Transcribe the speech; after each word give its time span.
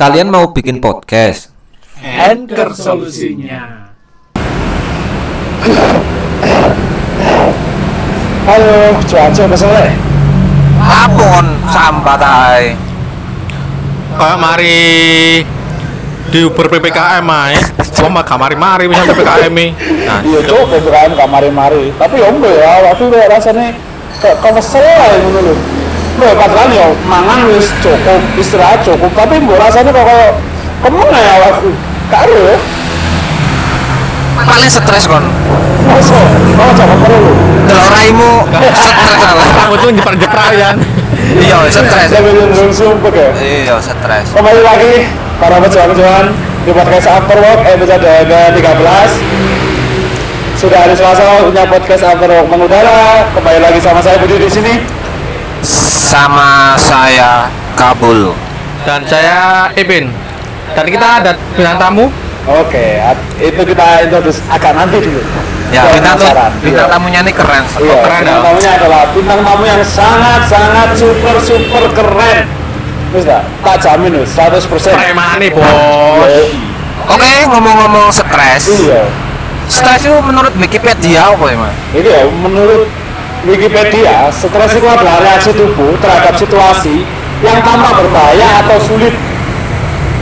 Kalian 0.00 0.32
mau 0.32 0.48
bikin 0.48 0.80
podcast? 0.80 1.52
Anchor 2.00 2.72
solusinya. 2.72 3.92
Halo, 8.48 8.96
cuaca 9.04 9.44
masalah. 9.44 9.92
Apun 10.80 11.46
sambat 11.68 12.16
ae. 12.16 12.72
Kayak 14.16 14.38
mari 14.40 14.80
di 16.32 16.38
Uber 16.48 16.72
PPKM 16.72 17.28
ae. 17.28 17.60
Gua 18.00 18.08
mah 18.08 18.24
gak 18.24 18.40
mari-mari 18.40 18.88
bisa 18.88 19.04
PPKM 19.04 19.52
-i. 19.52 19.68
Nah, 20.08 20.24
Iya 20.24 20.40
cok, 20.48 20.80
PPKM 20.80 21.12
gak 21.12 21.28
mari-mari. 21.28 21.92
Tapi 22.00 22.24
ya 22.24 22.32
enggak 22.32 22.56
ya, 22.56 22.72
waktu 22.88 23.04
itu 23.04 23.16
rasanya 23.28 23.76
kayak 24.24 24.40
kau 24.40 24.48
kesel 24.56 24.80
lah 24.80 25.12
yang 25.12 25.28
dulu. 25.28 25.79
Lo 26.20 26.36
padahal 26.36 26.68
ya 26.68 26.86
mangan 27.08 27.48
wis 27.48 27.72
cukup, 27.80 28.20
istirahat 28.36 28.84
cukup. 28.84 29.08
Tapi 29.16 29.40
mbok 29.40 29.56
rasanya 29.56 29.88
kok 29.88 30.04
kayak 30.04 30.36
ke 30.84 30.88
mana 30.92 31.16
ya 31.16 31.34
waktu? 31.48 31.70
Karo 32.12 32.36
ya. 32.36 32.56
Paling 34.36 34.68
stres 34.68 35.04
kon. 35.08 35.24
Masa, 35.88 36.20
kau 36.60 36.70
jangan 36.76 36.98
perlu. 37.00 37.32
Delok 37.64 37.88
raimu 37.88 38.30
stres 38.84 39.48
kamu 39.56 39.74
tuh 39.80 39.90
jeprak-jeprak 39.96 40.48
ya. 40.60 40.70
Iya, 41.30 41.56
stres. 41.70 42.10
Saya 42.10 42.26
belum 42.26 42.52
belum 42.52 42.70
sumpah 42.74 43.12
ya. 43.14 43.30
Iya, 43.40 43.74
stres. 43.80 44.34
Kembali 44.34 44.60
lagi 44.60 45.08
para 45.40 45.56
pejuang-pejuang 45.62 46.26
di 46.68 46.70
podcast 46.74 47.06
Afterwork 47.06 47.60
episode 47.64 48.02
ke-13 48.04 49.08
Sudah 50.58 50.78
hari 50.84 50.92
Selasa 50.92 51.48
punya 51.48 51.64
podcast 51.64 52.02
Afterwork 52.04 52.50
mengudara. 52.50 53.24
Kembali 53.32 53.58
lagi 53.62 53.78
sama 53.80 54.02
saya 54.04 54.18
Budi 54.20 54.36
di 54.36 54.50
sini. 54.50 54.99
Sama 55.64 56.74
saya 56.80 57.48
Kabul. 57.76 58.32
Dan 58.88 59.04
saya 59.04 59.68
Ipin. 59.76 60.08
Dan 60.72 60.86
kita 60.88 61.06
ada 61.20 61.32
bintang 61.56 61.76
tamu. 61.76 62.06
Oke, 62.48 62.98
itu 63.36 63.62
kita 63.62 63.86
introduce 64.08 64.40
agak 64.48 64.72
nanti 64.72 64.96
dulu. 64.98 65.20
Ya, 65.70 65.86
bintang 65.86 66.18
penasaran. 66.18 66.50
bintang 66.64 66.88
Iya. 66.88 66.94
tamunya 66.96 67.20
ini 67.22 67.32
keren. 67.36 67.64
Iya, 67.78 67.96
keren 68.02 68.20
bintang 68.26 68.40
ya. 68.40 68.46
tamunya 68.48 68.70
adalah 68.74 69.02
bintang 69.14 69.40
tamu 69.46 69.62
yang 69.68 69.82
sangat 69.86 70.40
sangat 70.50 70.88
super 70.98 71.36
super 71.38 71.84
keren. 71.94 72.38
Wis 73.14 73.24
tak, 73.26 73.42
tak 73.62 73.76
jamin 73.82 74.12
wis 74.18 74.30
100%. 74.34 74.94
Preman 74.94 75.38
nih, 75.42 75.50
Bos. 75.50 76.34
Oke, 77.10 77.32
ngomong-ngomong 77.50 78.10
stres. 78.14 78.70
Iya. 78.70 79.02
Stres 79.70 80.02
itu 80.06 80.18
menurut 80.22 80.54
Wikipedia 80.58 81.30
apa 81.30 81.44
ya, 81.50 81.56
Mas? 81.58 81.74
Ini 81.94 82.08
ya 82.10 82.22
menurut 82.26 82.86
Wikipedia, 83.44 84.28
stres 84.28 84.72
itu 84.76 84.84
adalah 84.84 85.20
reaksi 85.24 85.50
tubuh 85.56 85.96
terhadap 86.00 86.36
situasi 86.36 87.08
yang 87.40 87.56
tampak 87.64 88.04
berbahaya 88.04 88.64
atau 88.64 88.76
sulit. 88.84 89.16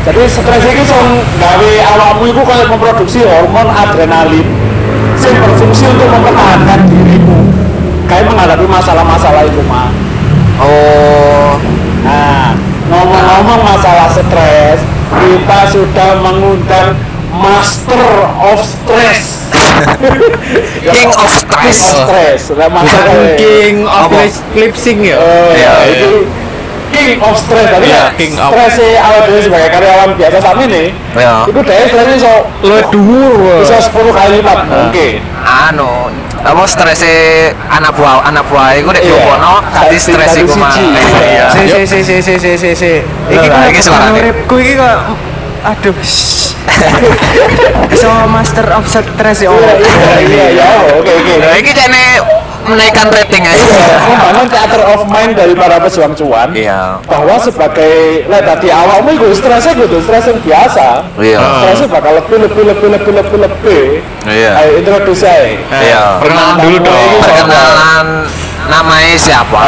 Jadi 0.07 0.23
stres 0.31 0.65
itu 0.65 0.85
song 0.87 1.21
gawe 1.37 1.73
awakmu 1.99 2.31
itu 2.31 2.43
kayak 2.47 2.67
memproduksi 2.71 3.21
hormon 3.27 3.69
adrenalin 3.69 4.47
yang 5.21 5.37
berfungsi 5.45 5.85
untuk 5.85 6.09
mempertahankan 6.09 6.81
dirimu 6.89 7.39
kayak 8.09 8.25
menghadapi 8.25 8.65
masalah-masalah 8.65 9.43
itu 9.45 9.61
mah. 9.69 9.93
Oh, 10.59 11.59
Nah, 12.09 12.57
ngomong-ngomong 12.89 13.61
masalah 13.69 14.09
stres, 14.09 14.81
kita 15.13 15.61
sudah 15.69 16.11
mengundang 16.25 16.97
Master 17.37 18.01
of 18.41 18.65
Stress. 18.65 19.38
King 20.95 21.11
of 21.11 21.29
Stress. 21.29 21.79
Stress. 21.79 22.43
Nah, 22.51 22.67
Bukan 22.67 22.85
masalah- 22.85 23.37
King 23.37 23.77
of 23.85 24.11
Lip 24.55 24.75
Sync 24.75 24.99
ya. 25.03 25.17
Oh, 25.17 25.51
Iya, 25.51 25.59
ya, 25.59 25.73
iya. 25.85 25.95
itu 25.95 26.11
King 26.89 27.19
of 27.21 27.35
Stress 27.37 27.67
Iya, 27.69 27.79
ya. 27.85 28.05
King 28.15 28.33
of- 28.35 28.51
Stress 28.51 28.73
sih 28.75 28.93
awal 28.97 29.21
dulu 29.25 29.41
sebagai 29.41 29.69
karyawan 29.71 30.09
biasa 30.15 30.39
sama 30.41 30.61
ini. 30.65 30.85
Ya. 31.15 31.35
Itu 31.45 31.61
deh 31.61 31.79
stresnya 31.85 32.17
so 32.19 32.33
dhuwur. 32.89 33.61
bisa 33.61 33.77
10 33.79 34.11
kali 34.11 34.31
lipat 34.37 34.59
mungkin. 34.65 35.21
anu 35.41 36.09
apa 36.39 36.63
stresnya 36.65 37.19
anak 37.69 37.93
buah 37.93 38.23
anak 38.23 38.47
buah 38.47 38.71
itu 38.73 38.87
dek 38.87 39.03
Iya. 39.03 39.11
Bobono 39.13 39.55
tadi 39.69 39.97
stres 39.97 40.33
iku 40.39 40.55
mah 40.55 40.71
iya 40.71 41.51
Si 41.51 41.67
si 41.67 41.83
si 41.83 41.99
si 42.01 42.17
si 42.23 42.35
si 42.37 42.53
si 42.55 42.71
si. 42.73 42.93
Iki 43.29 43.47
bukan 43.47 43.75
suarane. 43.77 44.17
uripku 44.17 44.55
iki 44.57 44.75
kok 44.75 44.99
aduh. 45.61 45.97
so 47.93 48.09
master 48.31 48.67
of 48.71 48.85
stress 48.85 49.39
ya 49.41 49.51
Iya, 49.51 49.75
iya, 49.81 50.15
iya, 50.21 50.45
iya, 50.53 50.69
oke, 50.95 51.11
oke. 51.11 51.35
Nah, 51.39 51.55
ini 51.55 51.71
jane 51.73 52.05
menaikkan 52.61 53.09
rating 53.09 53.41
aja 53.43 53.65
Membangun 54.05 54.45
theater 54.47 54.83
of 54.87 55.09
mind 55.09 55.33
dari 55.33 55.57
para 55.57 55.81
pejuang 55.81 56.13
cuan. 56.13 56.53
iya 56.53 57.01
bahwa 57.03 57.41
sebagai 57.41 57.95
lah 58.27 58.45
tadi 58.45 58.69
awakmu 58.69 59.11
itu 59.11 59.33
stresnya 59.33 59.73
gitu 59.75 59.97
stres 59.99 60.29
yang 60.29 60.39
biasa 60.39 60.87
Iya. 61.17 61.41
stresnya 61.41 61.89
bakal 61.89 62.13
lebih 62.15 62.37
lebih 62.45 62.63
lebih 62.69 62.89
lebih 62.93 63.13
lebih 63.15 63.39
lebih 63.41 63.85
Iya. 64.23 64.53
ayo 64.55 64.71
introduksi 64.77 65.25
aja 65.25 65.49
Iya. 65.73 66.05
Perkenalan 66.21 66.57
dulu 66.61 66.77
dong. 66.79 67.11
perkenalan 67.19 68.07
namanya 68.69 69.17
siapa 69.17 69.65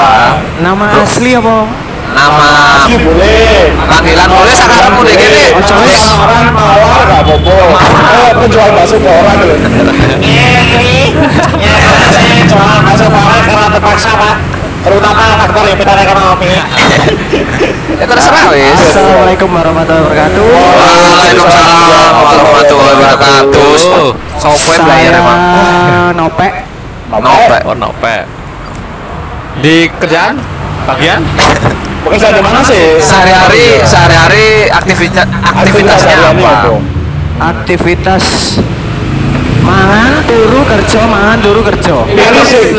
Nama 0.60 0.84
asli 1.00 1.32
apa? 1.32 1.56
Nama 2.12 2.48
asli 2.80 2.96
boleh 3.00 3.70
panggilan 3.88 4.28
boleh 4.28 4.54
sekarang 4.54 4.92
udah 4.98 5.14
gini 5.14 5.44
Ojo 5.56 5.74
wis 5.86 6.02
orang 6.14 6.50
mawar 6.54 7.00
gak 7.06 7.22
apa-apa 7.24 7.56
eh 7.80 8.30
penjual 8.34 8.68
bakso 8.74 8.96
orang 9.00 9.38
gitu 9.42 9.58
jualan 12.50 12.80
bakso 12.86 13.06
orang 13.08 13.42
karena 13.46 13.66
terpaksa 13.72 14.10
pak 14.16 14.36
terutama 14.80 15.24
faktor 15.44 15.64
yang 15.68 15.76
beda 15.76 15.92
ekonomi 16.00 16.56
ya 18.00 18.06
terserah 18.08 18.48
wis. 18.48 18.80
Assalamualaikum 18.80 19.48
warahmatullahi 19.52 20.02
wabarakatuh. 20.08 20.40
Waalaikumsalam 20.40 22.14
warahmatullahi 22.16 22.94
wabarakatuh. 22.96 23.70
Sopen 24.40 24.82
lah 24.88 24.96
ya 24.96 25.12
Saya 25.12 25.20
emang. 25.20 25.40
Nopek. 26.16 26.52
Nopek. 27.12 27.60
Oh, 27.68 27.76
nope. 27.76 28.14
Di 29.60 29.92
kerjaan? 30.00 30.40
Bagian 30.88 31.20
bekerja 32.10 32.34
di 32.34 32.42
mana 32.42 32.60
sih 32.66 32.98
sehari-hari 32.98 33.78
sehari-hari 33.86 34.66
aktivitas 34.66 35.26
aktivitasnya 35.30 36.16
apa 36.34 36.82
Aktivitas 37.40 38.24
mangan 39.64 40.20
turu 40.28 40.60
kerja 40.66 41.00
mangan 41.08 41.38
turu 41.40 41.60
kerja. 41.64 41.94
Sih, 42.44 42.76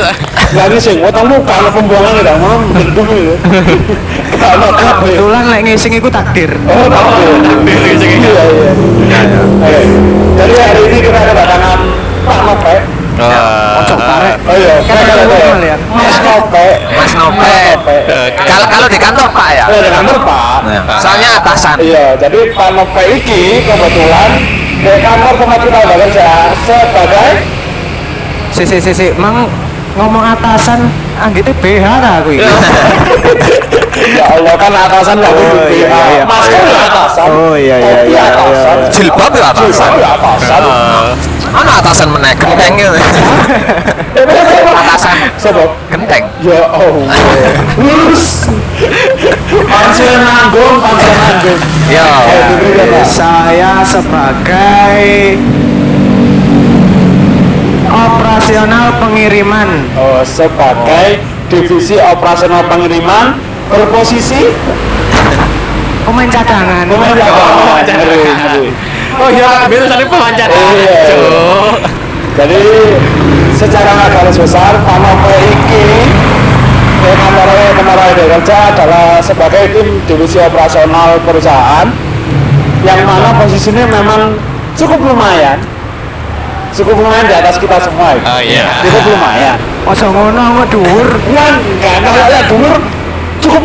gak 0.54 0.68
sih. 0.78 1.02
Wetengmu 1.02 1.42
kalau 1.48 1.70
pembuangan 1.74 2.14
tidak 2.20 2.36
mau 2.38 2.62
gendung 2.76 3.10
itu. 3.10 3.34
Kalau 4.38 4.70
Kebetulan 4.74 5.44
lek 5.50 5.62
ngising 5.66 5.98
iku 5.98 6.10
takdir. 6.14 6.52
Oh, 6.70 6.86
takdir. 6.90 7.80
Iya, 7.90 8.44
iya. 8.54 8.72
Oke. 9.66 9.82
Jadi 10.38 10.54
hari 10.62 10.82
ini 10.94 10.98
kita 11.10 11.20
kedatangan 11.26 11.80
Pak 12.22 13.01
Nope. 13.18 13.40
Ojo 13.82 13.96
parek. 13.98 14.36
Oh 14.48 14.56
iya, 14.56 14.76
Kan 14.88 15.60
ya? 15.62 15.76
Mas 15.92 16.18
Nope. 16.20 16.66
Mas 16.96 17.12
Nope. 17.16 17.56
kalau 18.40 18.66
kalau 18.68 18.88
di 18.88 18.98
kantor 18.98 19.28
pak 19.32 19.48
ya 19.52 19.66
Saya 19.68 19.82
di 19.84 19.92
kantor 19.92 20.18
Pak. 20.24 20.58
Nah, 20.64 20.82
soalnya 21.00 21.30
atasan 21.40 21.76
Iya, 21.80 22.06
jadi 22.18 22.40
Pak 22.52 22.70
Nope 22.72 23.02
ini 23.06 23.42
kebetulan 23.62 24.30
di 24.82 24.94
kantor 24.98 25.34
tempat 25.38 25.60
kita 25.62 25.80
bekerja 25.86 26.28
sebagai 26.66 27.32
Si 28.52 28.64
si 28.68 28.78
si 28.80 28.92
si 28.92 29.08
mang 29.16 29.48
ngomong 29.96 30.24
atasan 30.24 30.88
anggite 31.20 31.52
BH 31.60 31.84
ta 31.84 32.24
aku 32.24 32.36
iki. 32.36 32.44
ya 34.18 34.24
Allah 34.34 34.56
kan 34.56 34.72
atasan 34.72 35.20
nggak 35.20 35.32
Oh, 35.32 35.40
oh, 35.40 35.68
iya, 35.70 35.88
iya, 35.88 36.04
iya. 36.16 36.24
Mas 36.24 36.48
kan 36.48 36.64
ya 36.64 36.80
atasan. 36.88 37.28
Oh, 37.28 37.54
iya, 37.56 37.76
iya, 37.78 38.00
iya, 38.08 38.22
atasan. 38.28 38.76
iya. 38.80 38.90
jilbab 38.92 39.32
ya 39.36 39.46
atasan 39.52 39.90
Jilbab 39.92 40.00
ya 40.00 40.10
atasan. 40.16 40.62
Mana 41.52 41.72
atasan 41.78 42.10
menaik 42.10 42.36
genteng 42.36 42.74
gitu 42.76 42.96
atasan 44.74 45.16
Sobat. 45.36 45.70
genteng 45.88 46.24
Ya 46.42 46.64
Allah. 46.66 47.06
Lurus. 47.78 48.50
Pancen 49.62 50.10
nanggung, 50.18 50.74
pancen 50.80 51.14
nanggung. 51.14 51.60
ya 51.86 52.02
Ayo 52.02 52.42
diberikan 52.50 52.88
Pak. 52.90 53.06
Saya 53.06 53.72
sebagai 53.84 55.38
operasional 57.86 58.98
pengiriman 58.98 59.70
Oh, 59.94 60.24
sebagai 60.24 61.20
divisi 61.46 62.00
operasional 62.00 62.64
pengiriman 62.66 63.36
berposisi 63.68 64.50
pemain 66.02 66.28
cadangan. 66.28 66.86
pemain 66.88 67.14
cadangan. 67.14 68.60
Oh 69.20 69.30
iya, 69.30 69.68
biasa 69.68 69.86
tadi 69.92 70.04
pewawancara. 70.08 70.54
Iya. 70.78 71.02
Jadi 72.32 72.62
secara 73.60 74.08
garis 74.10 74.38
besar 74.40 74.74
Panope 74.82 75.36
iki 75.52 75.86
kemarin 77.02 77.74
kemarin 77.76 78.14
kerja 78.16 78.58
adalah 78.74 79.20
sebagai 79.22 79.64
tim 79.74 79.88
divisi 80.08 80.38
operasional 80.42 81.20
perusahaan 81.26 81.88
yang 82.82 83.00
mana 83.06 83.36
posisinya 83.38 83.86
memang 83.86 84.34
cukup 84.74 84.98
lumayan 85.02 85.60
cukup 86.72 86.98
lumayan 86.98 87.26
di 87.28 87.36
atas 87.36 87.60
kita 87.60 87.78
semua 87.84 88.16
itu. 88.16 88.26
Oh 88.26 88.42
iya. 88.42 88.66
cukup 88.82 89.04
lumayan 89.14 89.58
Ojo 89.82 90.06
ngono 90.14 90.44
kok 90.62 90.68
dhuwur. 90.78 91.08
enggak 91.30 91.52
enggak 91.84 92.26
ya 92.32 92.42
dulu 92.48 92.70
cukup 92.70 92.84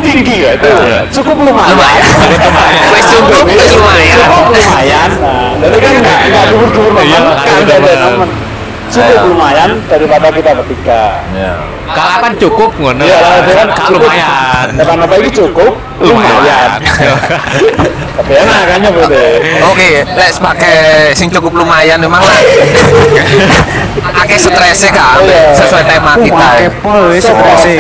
tinggi 0.07 0.35
ya 0.39 0.51
itu 0.55 0.69
Iya. 0.69 1.01
cukup 1.11 1.37
lumayan 1.41 1.75
Lumayan. 1.75 2.29
Cukup, 3.07 3.45
lumayan. 3.45 4.19
cukup 4.23 4.47
lumayan 4.55 5.11
nah, 5.19 5.51
jadi 5.59 5.77
kan 5.77 5.95
nggak 5.99 6.19
nggak 6.31 6.45
dulu-dulu 6.49 6.89
Iya, 6.97 7.19
memang 7.19 7.37
kan 7.37 7.55
ada 7.59 7.75
teman 7.77 8.29
cukup 8.87 9.11
Iya. 9.11 9.21
lumayan 9.27 9.71
daripada 9.87 10.27
kita 10.31 10.51
bertiga 10.55 11.03
Kalau 11.87 12.19
kan 12.19 12.33
cukup 12.35 12.71
ngono. 12.77 13.03
Iya, 13.03 13.19
kan 13.47 13.69
cukup. 13.87 14.01
lumayan. 14.03 14.67
Depan 14.75 14.97
apa 15.01 15.15
ini 15.17 15.31
cukup 15.31 15.73
lumayan 15.97 16.79
tapi 18.17 18.33
enak 18.33 18.61
kan 18.65 18.79
ya 18.81 18.91
bro 18.91 19.07
Oke, 19.71 19.91
lek 20.03 20.31
pakai 20.35 20.77
sing 21.13 21.29
cukup 21.29 21.53
lumayan 21.55 22.01
memang 22.01 22.19
lah. 22.19 22.33
Akeh 24.21 24.35
stresnya 24.37 24.91
kan, 24.91 25.21
Iya. 25.21 25.53
sesuai 25.55 25.85
tema 25.85 26.17
kita. 26.19 26.49
Wis 27.13 27.23
strese. 27.23 27.75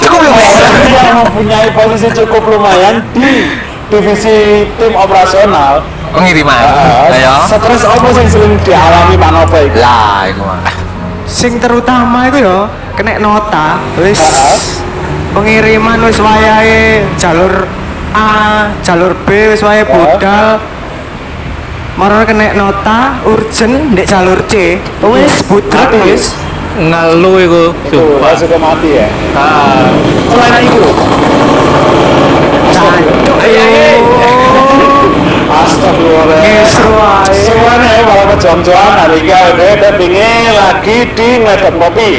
Cukup 0.00 0.20
lumayan. 0.22 0.80
yang 0.88 1.18
mempunyai 1.26 1.68
posisi 1.72 2.08
cukup 2.14 2.42
lumayan 2.46 3.04
di 3.12 3.48
divisi 3.88 4.64
tim 4.80 4.92
operasional 4.96 5.84
Pengiriman. 6.12 6.52
Ah, 6.52 7.08
Ayo. 7.08 7.32
stres 7.48 7.88
apa 7.88 8.04
sih 8.12 8.26
sering 8.28 8.52
dialami 8.60 9.16
Pak 9.16 9.30
Nova 9.32 9.58
itu? 9.64 9.76
Lah, 9.80 10.28
iku 10.28 10.44
mah. 10.44 10.60
Sing 11.24 11.56
terutama 11.56 12.28
itu 12.28 12.44
ya 12.44 12.68
kena 12.92 13.16
nota 13.16 13.80
wis 13.96 14.20
Ah. 14.20 14.52
pengiriman 15.32 16.04
wis 16.04 16.20
wayahe 16.20 17.08
jalur 17.16 17.64
A, 18.12 18.68
jalur 18.84 19.16
B 19.24 19.56
wis 19.56 19.64
wayahe 19.64 19.88
budal. 19.88 20.60
Marane 21.96 22.28
kena 22.28 22.52
nota 22.52 23.16
urgent 23.24 23.96
ndek 23.96 24.04
jalur 24.04 24.36
C. 24.44 24.76
Wis 25.00 25.32
Mati. 25.48 25.96
wis. 26.12 26.36
Ngeluh 26.72 27.36
Itu 27.44 27.72
sumpah. 27.92 28.32
sudah 28.32 28.58
mati 28.58 28.96
ya. 28.96 29.08
Ah. 29.36 29.92
Selain 30.32 30.64
itu, 30.64 30.88
Astagfirullahaladzim. 35.52 36.90
Semuanya 37.44 37.90
ya 38.00 38.24
kejam-jaman 38.34 38.94
hari 38.96 39.18
ini 39.20 39.32
ada 39.32 39.88
pingin 40.00 40.52
lagi 40.56 40.98
di 41.12 41.28
ngedep 41.44 41.74
kopi. 41.76 42.12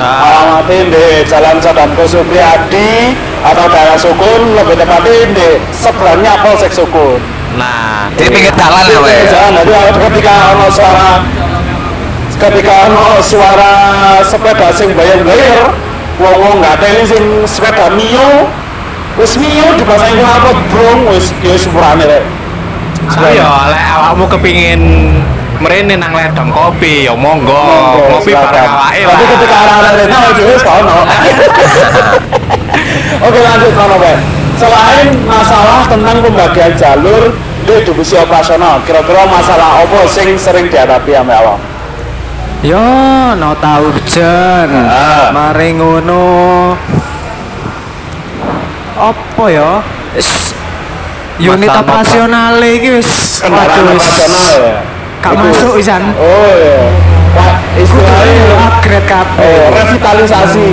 Alamatin 0.00 0.88
di 0.88 1.04
Jalan 1.28 1.60
Sadamko 1.60 2.08
Supriyadi 2.08 3.12
atau 3.44 3.68
daerah 3.68 4.00
Sukun 4.00 4.56
lebih 4.56 4.80
tepatnya 4.80 5.28
di 5.36 5.48
seberangnya 5.76 6.40
Polsek 6.40 6.72
Sukun. 6.72 7.20
Nah, 7.60 8.08
Di 8.16 8.24
pinggir 8.32 8.54
dalan 8.56 8.80
ya, 8.88 9.28
jalan. 9.28 9.60
Jadi 9.60 9.98
ketika 10.08 10.34
ono 10.56 10.66
suara 10.72 11.20
ketika 12.40 12.88
ono 12.88 13.20
suara 13.20 13.72
sepeda 14.24 14.72
sing 14.72 14.96
bayang-bayar, 14.96 15.76
wong-wong 16.16 16.64
nggak 16.64 16.80
ada 16.80 16.86
ini 16.88 17.04
sing 17.04 17.24
sepeda 17.44 17.92
mio, 17.92 18.48
wis 19.20 19.36
mio 19.36 19.76
dipasangi 19.76 20.24
apa 20.24 20.50
brong 20.72 21.00
wis 21.12 21.28
ya 21.44 21.54
sepurane 21.60 22.04
rek. 22.08 22.24
Ayo, 23.20 23.44
lek 23.44 23.84
awakmu 23.92 24.24
kepingin 24.32 24.80
merene 25.60 26.00
nang 26.00 26.16
ledang 26.16 26.48
kopi, 26.48 27.04
ya 27.04 27.12
monggo. 27.12 27.60
Kopi 28.16 28.32
bareng 28.32 28.64
awake 28.64 29.04
Tapi 29.04 29.24
ketika 29.36 29.56
arah-arah 29.60 29.92
rena 30.00 30.18
aja 30.32 30.42
wis 30.48 30.62
tau 30.64 30.80
no. 30.80 30.96
Oke 33.28 33.38
lanjut 33.44 33.72
Mas 33.76 33.88
Novel. 33.92 34.16
Selain 34.56 35.08
masalah 35.24 35.88
tentang 35.88 36.16
pembagian 36.24 36.72
jalur 36.76 37.32
di 37.64 37.74
divisi 37.84 38.16
operasional, 38.16 38.80
kira-kira 38.88 39.28
masalah 39.28 39.84
apa 39.84 40.08
sing 40.08 40.36
sering 40.36 40.68
dihadapi 40.68 41.12
sama 41.16 41.36
awak? 41.36 41.60
Yo, 42.60 42.76
nota 43.40 43.80
urgent. 43.80 44.68
Ah. 44.68 45.32
Mari 45.32 45.80
ngono. 45.80 46.76
Apa 49.00 49.44
ya? 49.48 49.80
Unit 51.40 51.72
operasional 51.72 52.60
iki 52.60 53.00
wis 53.00 53.40
waduh, 53.40 53.96
wis 53.96 54.04
operasional 54.04 54.44
ya. 54.60 54.76
Gak 55.24 55.32
masuk 55.40 55.72
wisan. 55.80 56.04
Oh 56.20 56.52
iya. 56.52 56.92
Pak 57.32 57.56
istilahnya 57.80 58.44
upgrade 58.60 59.08
kabeh. 59.08 59.40
oh, 59.40 59.66
revitalisasi. 59.72 60.70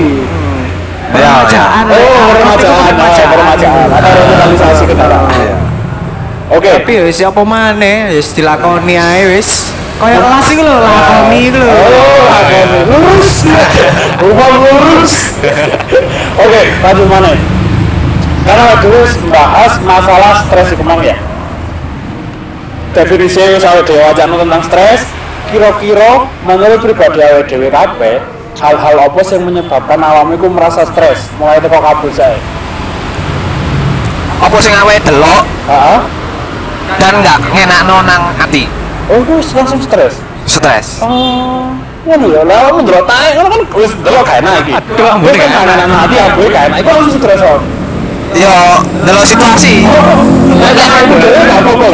Permajaan. 1.07 1.83
Oh, 1.87 2.31
permajaan, 2.35 2.91
ah, 2.99 3.27
permajaan. 3.31 3.87
Ada 3.95 4.09
revitalisasi 4.11 4.83
kendaraan. 4.91 5.55
Oke. 6.51 6.67
Tapi 6.83 6.91
ya 6.99 7.03
wis 7.07 7.23
apa 7.23 7.41
maneh, 7.47 8.11
wis 8.11 8.35
dilakoni 8.35 8.99
ae 8.99 9.39
wis. 9.39 9.76
Kayak 9.97 10.21
kelas 10.21 10.47
iki 10.53 10.61
lho, 10.61 10.77
lakoni 10.77 11.37
iki 11.49 11.57
lho. 11.57 11.65
Oh, 11.73 12.19
lakoni. 12.29 12.79
lurus. 12.85 13.35
Rumah 14.21 14.47
lurus. 14.61 15.13
Oke, 16.45 16.61
lanjut 16.85 17.07
mana? 17.09 17.33
Karena 18.45 18.73
dulu 18.79 19.01
bahas 19.33 19.73
masalah 19.81 20.45
stres 20.45 20.69
itu 20.77 20.83
ya. 21.01 21.17
Definisinya 22.93 23.57
misalnya 23.57 23.83
diwacana 23.83 24.35
tentang 24.45 24.61
stres, 24.69 25.01
kira-kira 25.49 26.29
menurut 26.45 26.79
pribadi 26.79 27.19
awake 27.21 27.49
dhewe 27.49 27.69
kabeh, 27.73 28.21
hal-hal 28.57 28.95
apa 29.01 29.21
yang 29.33 29.43
menyebabkan 29.49 29.99
awam 30.01 30.29
itu 30.33 30.47
merasa 30.49 30.85
stres 30.85 31.25
mulai 31.41 31.57
teko 31.57 31.77
kabul 31.81 32.13
saya. 32.13 32.37
Apa 34.45 34.57
sing 34.61 34.73
awake 34.77 35.01
delok 35.01 35.43
Heeh. 35.65 35.99
dan 37.01 37.13
nggak 37.21 37.37
ngenakno 37.49 37.97
nang 38.05 38.23
ati. 38.37 38.86
Oh, 39.07 39.23
itu 39.23 39.33
langsung 39.55 39.79
stres. 39.79 40.19
Stres. 40.43 40.99
Oh, 40.99 41.71
ngono 42.03 42.25
ya. 42.27 42.41
Lah 42.43 42.71
wong 42.71 42.83
ndelok 42.83 43.07
tae 43.07 43.39
ngono 43.39 43.47
kan 43.47 43.61
wis 43.79 43.91
ndelok 44.03 44.23
gak 44.27 44.37
enak 44.43 44.53
iki. 44.67 44.71
Aduh, 44.75 45.07
ambune 45.15 45.31
gak 45.31 45.47
kan 45.47 45.63
enak. 45.63 45.77
anak 45.87 45.99
ati 46.07 46.15
aku 46.19 46.39
gak 46.51 46.63
enak. 46.67 46.77
Iku 46.83 46.89
langsung 46.91 47.15
stres 47.23 47.39
kok. 47.39 47.59
Yo, 48.35 48.57
delok 49.07 49.25
situasi. 49.27 49.75
Lah 50.59 50.71
tak 50.75 50.87
aku 51.07 51.15
dhewe 51.23 51.39
gak 51.39 51.59
apa-apa. 51.63 51.85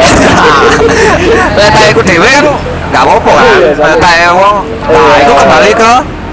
Lek 1.54 1.86
iku 1.94 2.00
dhewe 2.02 2.28
kan 2.34 2.46
nggak 2.94 3.02
apa-apa 3.06 3.30
kan. 3.30 3.46
Iya, 3.58 3.70
Lek 3.74 3.96
tak 3.98 4.14
wong, 4.38 4.56
nah 4.86 5.16
itu 5.18 5.32
kembali 5.34 5.70
ke 5.74 5.92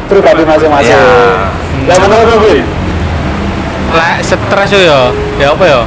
pribadi 0.09 0.43
masing-masing. 0.45 0.93
Iya. 0.93 1.05
Lah 1.89 1.97
menurut? 2.05 2.37
Bil? 2.41 2.61
Lek 3.97 4.17
stres 4.25 4.69
yo 4.69 4.79
ya, 4.81 4.99
ya 5.41 5.47
apa 5.53 5.63
ya? 5.65 5.81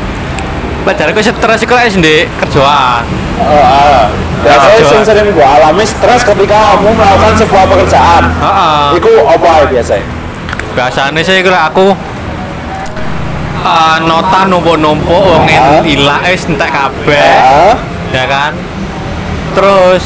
Pacarku 0.87 1.19
stres 1.23 1.61
iku 1.63 1.75
lek 1.79 1.95
ndek 1.95 2.27
kerjaan. 2.43 3.24
Oh, 3.37 3.61
ah. 3.61 4.07
Biasanya 4.45 4.77
Kerjaan. 4.77 4.93
sing 4.93 5.03
sering 5.03 5.27
gua 5.33 5.47
alami 5.57 5.85
stres 5.85 6.21
ketika 6.23 6.53
kamu 6.77 6.93
melakukan 6.93 7.35
sebuah 7.35 7.65
pekerjaan. 7.67 8.23
Heeh. 8.29 8.85
Iku 9.01 9.11
apa 9.25 9.49
ya 9.49 9.67
biasanya? 9.71 10.07
Biasanya 10.75 11.21
sih 11.23 11.39
kalau 11.41 11.61
aku 11.65 11.87
eh, 13.65 13.97
nota 14.05 14.41
numpuk-numpuk 14.45 15.23
wong 15.25 15.45
Ah. 15.49 15.81
ilang 15.85 16.21
wis 16.23 16.45
entek 16.45 16.69
kabeh. 16.69 17.33
Ah, 17.41 17.75
ya 18.13 18.25
kan 18.27 18.53
terus 19.55 20.05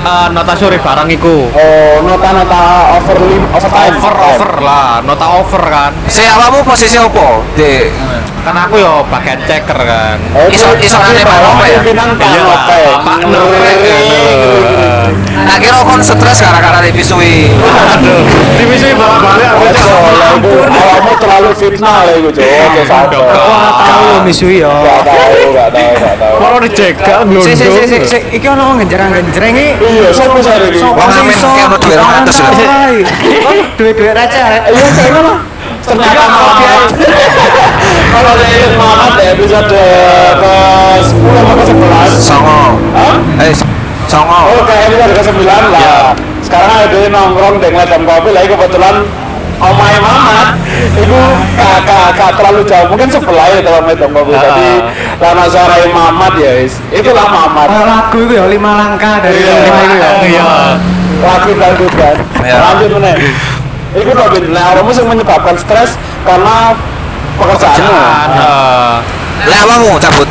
ah, 0.00 0.26
nota 0.28 0.52
sore 0.54 0.78
barang 0.78 1.08
iku 1.10 1.48
Oh, 1.48 1.96
nota-nota 2.02 2.60
overlim, 2.94 3.42
overtime. 3.50 3.96
over 3.96 4.14
over 4.14 4.52
lah 4.60 5.00
nota 5.00 5.26
over 5.34 5.62
kan 5.64 5.92
si 6.06 6.22
awakmu 6.22 6.62
posisi 6.62 6.96
apa? 6.96 7.42
Di 7.54 7.90
kan 8.38 8.54
aku 8.56 8.78
yo 8.78 9.04
bagian 9.06 9.40
checker 9.44 9.76
kan 9.76 10.16
Oh, 10.32 10.46
Iso- 10.48 10.72
iso 10.78 10.96
bawah 10.96 11.58
Nope 13.26 13.58
ya? 13.58 13.76
Iya. 13.78 14.24
Pak 15.38 15.56
kira 15.58 15.80
kon 15.80 15.98
stres 15.98 16.38
gara-gara 16.38 16.78
dipisui. 16.80 17.48
aduh 17.58 18.20
divisi 18.54 18.92
balik-balik 18.92 19.48
aku 19.48 19.64
itu 19.64 19.82
awakmu 20.68 21.12
terlalu 21.18 21.50
fitnah 21.52 22.04
lah 22.04 22.14
itu, 22.14 22.30
sadar. 22.84 23.22
Wah, 23.26 23.70
Tahu 23.80 24.22
misui 24.22 24.60
yo. 24.60 24.68
Gak 24.70 25.02
tahu, 25.02 25.50
gak 25.50 25.68
tahu, 25.72 25.90
gak 25.96 26.16
tahu. 26.20 26.27
Kalau 26.68 27.24
dijegal 27.24 27.40
Si 27.40 27.52
si 27.56 27.64
si 27.64 27.82
si 27.88 27.96
ngelundung 27.96 28.04
si 28.04 28.18
iki 28.36 28.46
ono 28.48 28.76
genjerang-genjreng 28.76 29.54
iki. 29.56 29.68
Iya, 29.80 30.08
sopo 30.12 30.38
ini? 30.68 30.78
Sopo 30.78 31.00
Wong 31.00 31.10
sing 31.10 31.24
amin 31.24 31.36
iso? 31.36 31.48
kayak 31.48 31.68
ono 31.72 31.76
duit 31.80 31.96
200 31.96 32.44
lho. 32.44 32.50
Ay, 32.68 32.94
Duit-duit 33.78 34.16
aja. 34.16 34.42
Iya, 34.68 34.88
saya 34.92 35.10
mana? 35.16 35.34
Ternyata 35.88 36.24
malah 36.28 36.84
kalau 38.12 38.34
Muhammad 38.76 39.12
di 39.16 39.24
episode 39.32 39.68
ke 40.36 40.54
10 41.00 41.16
atau 41.16 41.54
ke 41.56 41.64
11 41.64 42.28
Songo. 42.28 42.60
Hah? 42.92 43.16
Eh, 43.40 43.52
songo. 44.04 44.40
Oh, 44.52 44.62
kayak 44.68 44.92
episode 44.92 45.12
ke 45.16 45.22
9 45.40 45.48
lah 45.72 46.12
Sekarang 46.44 46.70
ada 46.72 47.00
nongkrong 47.08 47.56
di 47.60 47.68
ngeliatin 47.72 48.02
kopi 48.04 48.30
lagi 48.32 48.48
kebetulan 48.52 48.94
Omai 49.58 49.94
Mamat. 49.98 50.48
Itu 50.94 51.18
kakak 51.58 51.88
kakak 52.14 52.30
terlalu 52.38 52.62
jauh. 52.66 52.86
Mungkin 52.94 53.08
sebelah 53.10 53.46
ya 53.50 53.60
kalau 53.62 53.80
ngeliatin 53.82 54.10
kopi 54.14 54.32
jadi 54.34 54.70
lama 55.18 55.44
suara 55.50 55.74
Mamat 55.90 56.32
ya 56.38 56.52
is. 56.62 56.74
itulah 56.94 57.26
Mamat. 57.26 57.66
Oh, 57.68 57.84
lagu 57.86 58.18
itu 58.22 58.32
ya 58.38 58.44
lima 58.46 58.70
langkah 58.78 59.18
dari 59.18 59.42
Iya. 59.42 59.54
lima 59.66 59.80
itu 59.82 59.96
ya. 59.98 60.10
iya. 60.22 60.42
Lagu 61.18 61.50
lanjut 61.50 61.92
kan? 61.98 62.16
Iya. 62.46 62.56
lanjut 62.62 62.90
meneh 62.94 63.16
itu 63.96 64.10
Robin 64.12 64.44
nah 64.52 64.76
kamu 64.76 64.90
yang 64.92 65.08
menyebabkan 65.08 65.56
stres 65.56 65.96
karena 66.28 66.76
pekerjaanmu 67.40 67.88
Pekerjaan, 67.88 69.00
Lek 69.48 69.58
awakmu 69.64 69.96
cabut. 70.02 70.28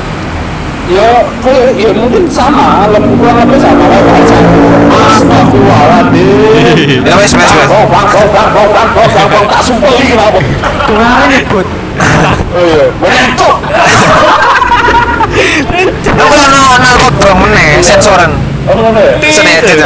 Ya 0.88 1.27
ya 1.75 1.91
mungkin 1.91 2.24
sama 2.32 2.88
lebih 2.96 3.12
kurang 3.20 3.44
lebih 3.44 3.60
sama 3.60 3.91
lah 3.91 4.00
aja 4.00 4.39
astagfirullahaladzim 4.88 7.03
Ya 7.03 7.13
wes 7.20 7.36
wes 7.36 7.51
wes. 7.51 7.67
Bang, 7.67 7.91
bang, 7.91 8.08
bang, 8.08 8.27
bang, 8.32 8.50
bang, 8.56 8.72
bang, 8.96 9.10
bang, 9.12 9.27
bang, 9.29 9.46
tak 9.51 9.62
sumpah 9.62 9.91
ini 9.94 10.15
kenapa? 10.15 10.39
Dungare 10.88 11.27
nyebut. 11.27 11.67
Oh 12.56 12.63
iya, 12.63 12.88
banyak 12.98 13.32
cok. 13.36 13.56
Lu 16.17 16.25
kan 16.25 16.51
ono 16.56 16.75
narkoba 16.79 17.34
meneh 17.36 17.84
sensoran. 17.84 18.32
Oh 18.67 18.75
ngono 18.75 19.00
ya. 19.00 19.15
Iya. 19.22 19.79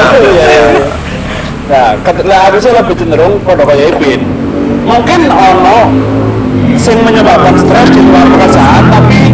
Nah, 1.72 1.96
lah 2.27 2.39
aku 2.51 2.58
sih 2.60 2.72
lebih 2.72 2.96
cenderung 3.00 3.39
pada 3.41 3.63
kayak 3.63 3.96
Ipin. 3.98 4.22
Mungkin 4.86 5.31
ono 5.31 5.77
sing 6.77 6.98
menyebabkan 7.05 7.55
stres 7.58 7.89
di 7.93 8.01
luar 8.01 8.25
pekerjaan, 8.27 8.84
tapi 8.89 9.34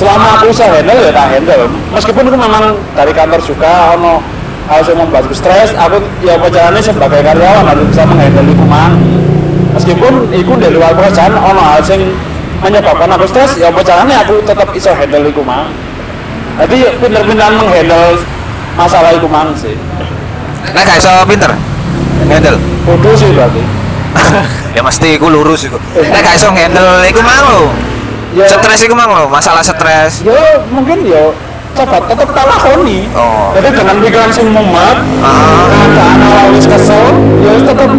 selama 0.00 0.40
aku 0.40 0.48
bisa 0.48 0.64
handle 0.64 0.96
ya 0.96 1.12
tak 1.12 1.26
handle. 1.28 1.64
Meskipun 1.92 2.22
itu 2.32 2.38
memang 2.40 2.64
dari 2.96 3.12
kantor 3.12 3.40
juga 3.44 3.92
ono 3.92 4.24
membuat 4.96 5.26
aku 5.26 5.34
stres, 5.34 5.74
aku 5.76 6.00
ya 6.24 6.38
perjalanannya 6.40 6.80
sebagai 6.80 7.20
karyawan 7.20 7.64
harus 7.68 7.84
bisa 7.90 8.02
menghandle 8.08 8.48
lingkungan. 8.48 8.90
Meskipun 9.76 10.12
itu 10.32 10.52
di 10.56 10.68
luar 10.72 10.94
pekerjaan 10.96 11.34
ono 11.36 11.60
hal 11.60 11.82
yang 11.84 12.02
menyebabkan 12.64 13.10
aku 13.12 13.26
stres, 13.28 13.58
ya 13.60 13.68
perjalanannya 13.68 14.16
aku 14.24 14.40
tetap 14.46 14.70
bisa 14.72 14.94
handle 14.96 15.20
lingkungan. 15.26 15.68
Jadi 16.64 16.96
pinter-pinteran 17.02 17.54
menghandle 17.60 18.24
masalah 18.78 19.10
lingkungan 19.12 19.52
sih. 19.58 19.76
Nek 20.70 20.82
gak 20.86 20.98
iso 21.02 21.12
pinter. 21.26 21.52
Handle. 22.30 22.56
Bodoh 22.88 23.12
sih 23.18 23.28
berarti. 23.36 23.62
Ya 24.70 24.86
mesti 24.86 25.18
iku 25.18 25.26
lurus 25.26 25.66
iku. 25.66 25.82
Nek 25.98 26.20
gak 26.22 26.34
iso 26.38 26.48
handle 26.54 27.02
iku 27.10 27.20
mang. 27.26 27.74
Ya. 28.30 28.46
Stres 28.46 28.86
iku 28.86 28.94
mang 28.94 29.10
lho, 29.10 29.26
masalah 29.26 29.58
stres. 29.58 30.22
Yo 30.22 30.38
mungkin 30.70 31.02
yo 31.02 31.34
coba 31.74 31.98
tetap 32.06 32.30
tak 32.30 32.46
lakoni. 32.46 33.10
Oh. 33.10 33.50
Jadi 33.58 33.68
dengan 33.74 33.96
pikiran 33.98 34.30
sing 34.30 34.48
mumet, 34.54 34.98
Ah. 35.18 35.66
keadaan 35.66 36.18
awal 36.22 36.46
wis 36.54 36.66
kesel, 36.66 37.04
yo 37.42 37.52
tetap 37.66 37.90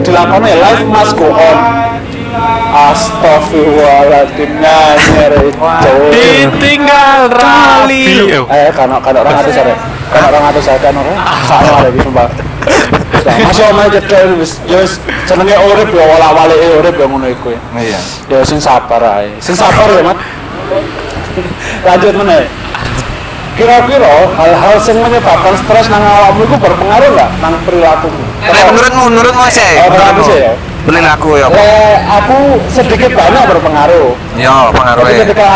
dilakoni 0.00 0.52
life 0.56 0.84
must 0.88 1.12
go 1.16 1.28
on. 1.28 1.83
Astagfirullahaladzim 2.74 4.50
nyanyi 4.58 5.54
Ditinggal 6.10 7.30
rali. 7.30 8.34
Eh, 8.34 8.70
kan 8.74 8.90
kan 8.98 9.14
orang 9.14 9.34
atus 9.38 9.54
ada, 9.54 9.78
kan 10.10 10.22
orang 10.34 10.42
atus 10.50 10.66
ada 10.66 10.82
kan 10.82 10.94
orang 10.98 11.16
sama 11.46 11.86
lagi 11.86 12.02
sumpah. 12.02 12.26
Nah, 13.24 13.36
Masya 13.40 13.64
Allah 13.70 13.86
cedek 13.94 14.36
wis 14.42 14.58
ya 14.66 14.82
wis 14.82 14.98
jenenge 15.30 15.54
urip 15.54 15.88
ya 15.94 16.04
wala-wali 16.04 16.56
urip 16.82 16.98
ya 16.98 17.06
ngono 17.06 17.30
iku 17.30 17.54
ya. 17.54 17.60
Iya. 17.78 18.00
Ya 18.26 18.38
sing 18.42 18.58
sabar 18.58 19.00
ae. 19.22 19.30
Sing 19.38 19.54
sabar 19.54 19.86
ya, 19.94 20.02
Mat. 20.02 20.18
Lanjut 21.86 22.14
meneh. 22.18 22.44
Kira-kira 23.54 24.34
hal-hal 24.34 24.74
yang 24.82 24.98
menyebabkan 24.98 25.54
stres 25.62 25.86
nang 25.86 26.02
awakmu 26.02 26.42
itu 26.42 26.56
berpengaruh 26.58 27.06
nggak 27.14 27.30
nang 27.38 27.54
perilakumu? 27.62 28.22
Menurutmu 28.50 29.02
menurutmu 29.14 29.46
sih. 29.46 29.78
Oh, 29.78 29.94
perilaku 29.94 30.20
sih 30.26 30.38
ya. 30.42 30.52
Perilaku 30.84 31.40
ya. 31.40 31.48
apa? 31.48 31.56
Eh, 31.56 31.96
aku 32.04 32.36
sedikit 32.68 33.16
banyak 33.16 33.42
berpengaruh. 33.48 34.12
Ya, 34.36 34.68
Tapi 34.68 34.76
pengaruhnya. 34.76 35.24
ketika 35.24 35.50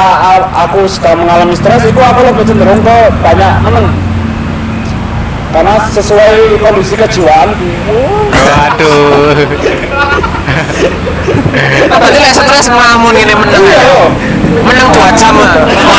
aku 0.56 0.88
sedang 0.88 1.20
mengalami 1.20 1.52
stres, 1.52 1.84
itu 1.84 2.00
aku 2.00 2.20
lebih 2.24 2.48
cenderung 2.48 2.80
ke 2.80 2.96
banyak 3.20 3.52
meneng. 3.60 3.86
Karena 5.52 5.74
sesuai 5.92 6.60
kondisi 6.60 6.96
kejiwaan. 6.96 7.48
Aduh. 8.68 9.36
Berarti 11.88 12.18
lek 12.20 12.32
stres 12.32 12.66
ngelamun 12.68 13.14
ini 13.16 13.34
meneng. 13.36 13.64
Iya. 13.64 13.84
Meneng 14.64 14.88
dua 14.92 15.08
jam 15.12 15.34
lah. 15.36 15.52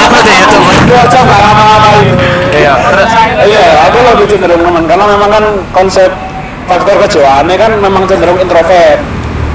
Apa 0.10 0.18
deh 0.26 0.38
itu? 0.42 0.58
Dua 0.90 1.04
jam 1.06 1.22
nggak 1.26 1.42
ngapa-ngapain. 1.42 2.06
Iya. 2.50 2.74
Terus 2.82 3.12
Iya, 3.46 3.66
aku 3.90 3.98
lebih 4.04 4.26
cenderung 4.26 4.62
nemen 4.66 4.84
karena 4.90 5.06
memang 5.06 5.30
kan 5.30 5.46
konsep 5.70 6.10
faktor 6.66 6.96
kejiwaannya 7.02 7.56
kan 7.58 7.72
memang 7.78 8.04
cenderung 8.06 8.38
introvert. 8.38 9.02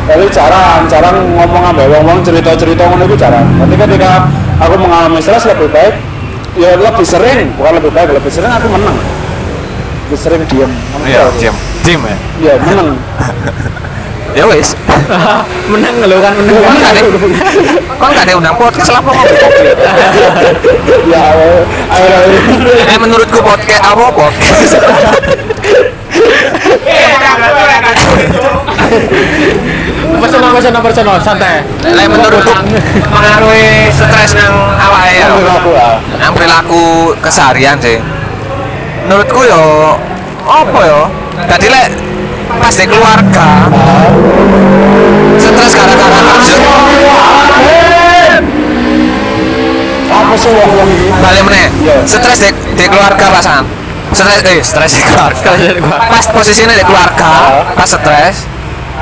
Jadi 0.04 0.24
jarang, 0.28 0.84
jarang 0.84 1.16
ngomong 1.32 1.62
ambek 1.72 1.88
wong-wong 1.88 2.20
cerita-cerita 2.20 2.84
ngono 2.84 3.08
itu 3.08 3.16
jarang. 3.16 3.48
Tapi 3.56 3.74
ketika 3.74 4.28
aku 4.60 4.74
mengalami 4.76 5.16
stres 5.24 5.48
lebih 5.48 5.72
baik, 5.72 5.96
ya 6.60 6.76
lebih 6.76 7.06
sering, 7.08 7.48
bukan 7.56 7.72
lebih 7.80 7.90
baik, 7.92 8.12
lebih 8.12 8.28
sering 8.28 8.52
aku 8.52 8.68
menang. 8.68 8.96
Lebih 10.08 10.18
sering 10.20 10.42
diem. 10.44 10.70
Iya, 11.08 11.32
aja. 11.32 11.40
diam. 11.40 11.56
Diam 11.80 12.02
ya. 12.04 12.16
Iya, 12.40 12.54
menang. 12.68 12.88
Ya 14.34 14.50
wis. 14.50 14.74
Menang 15.70 15.94
lho 16.10 16.18
kan 16.18 16.34
menang. 16.34 16.66
Ada 16.66 17.06
Kok 18.02 18.08
gak 18.10 18.24
ada 18.26 18.34
undang 18.34 18.58
podcast 18.58 18.90
lah 18.90 18.98
kok. 18.98 19.14
Ya, 21.06 21.22
ayo, 21.30 21.62
ayo, 21.94 22.10
ayo. 22.18 22.72
Eh 22.90 22.98
menurutku 22.98 23.38
podcast 23.38 23.78
apa 23.86 24.10
podcast? 24.10 24.74
Personal, 30.24 30.50
personal, 30.56 30.80
personal, 30.80 31.16
santai. 31.20 31.60
Lek 31.84 32.08
menurutku 32.08 32.52
mengaruhi 33.12 33.92
stres 33.92 34.32
nang 34.32 34.54
awake 34.72 35.20
ya. 35.20 35.26
Perilaku 35.36 35.70
lah. 35.76 35.94
Nang 36.16 36.32
perilaku 36.32 36.82
keseharian 37.20 37.76
sih. 37.76 38.00
Menurutku 39.04 39.44
yo 39.44 39.94
apa 40.48 40.80
yo? 40.88 41.02
Tadi 41.44 41.66
lek 41.68 41.92
pas 42.54 42.72
di 42.72 42.86
keluarga 42.86 43.68
stres 45.36 45.72
gara-gara 45.74 46.20
kerja 46.22 46.58
Apa 50.08 50.34
sih 50.38 50.52
balik 51.18 51.42
meneh 51.44 51.66
Iya. 51.82 51.96
stres 52.06 52.38
di, 52.40 52.50
di 52.78 52.86
keluarga 52.86 53.26
pasangan 53.28 53.66
stres 54.14 54.40
eh 54.46 54.60
stres 54.62 54.92
di 54.94 55.02
keluarga 55.02 55.50
pas 56.08 56.24
posisinya 56.30 56.76
di 56.78 56.84
keluarga 56.86 57.28
pas 57.74 57.90
stres 57.90 58.46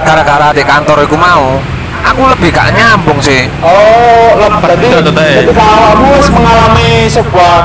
gara-gara 0.02 0.48
di 0.50 0.62
kantor 0.62 0.96
aku 1.00 1.14
mau 1.14 1.58
aku 2.02 2.22
lebih 2.28 2.50
gak 2.50 2.70
nyambung 2.72 3.18
sih 3.18 3.46
Oh, 3.58 4.34
leb- 4.36 4.58
berarti 4.58 4.86
ketika 4.86 5.24
kamu 5.52 6.06
wis 6.12 6.28
mengalami 6.28 6.90
sebuah 7.06 7.56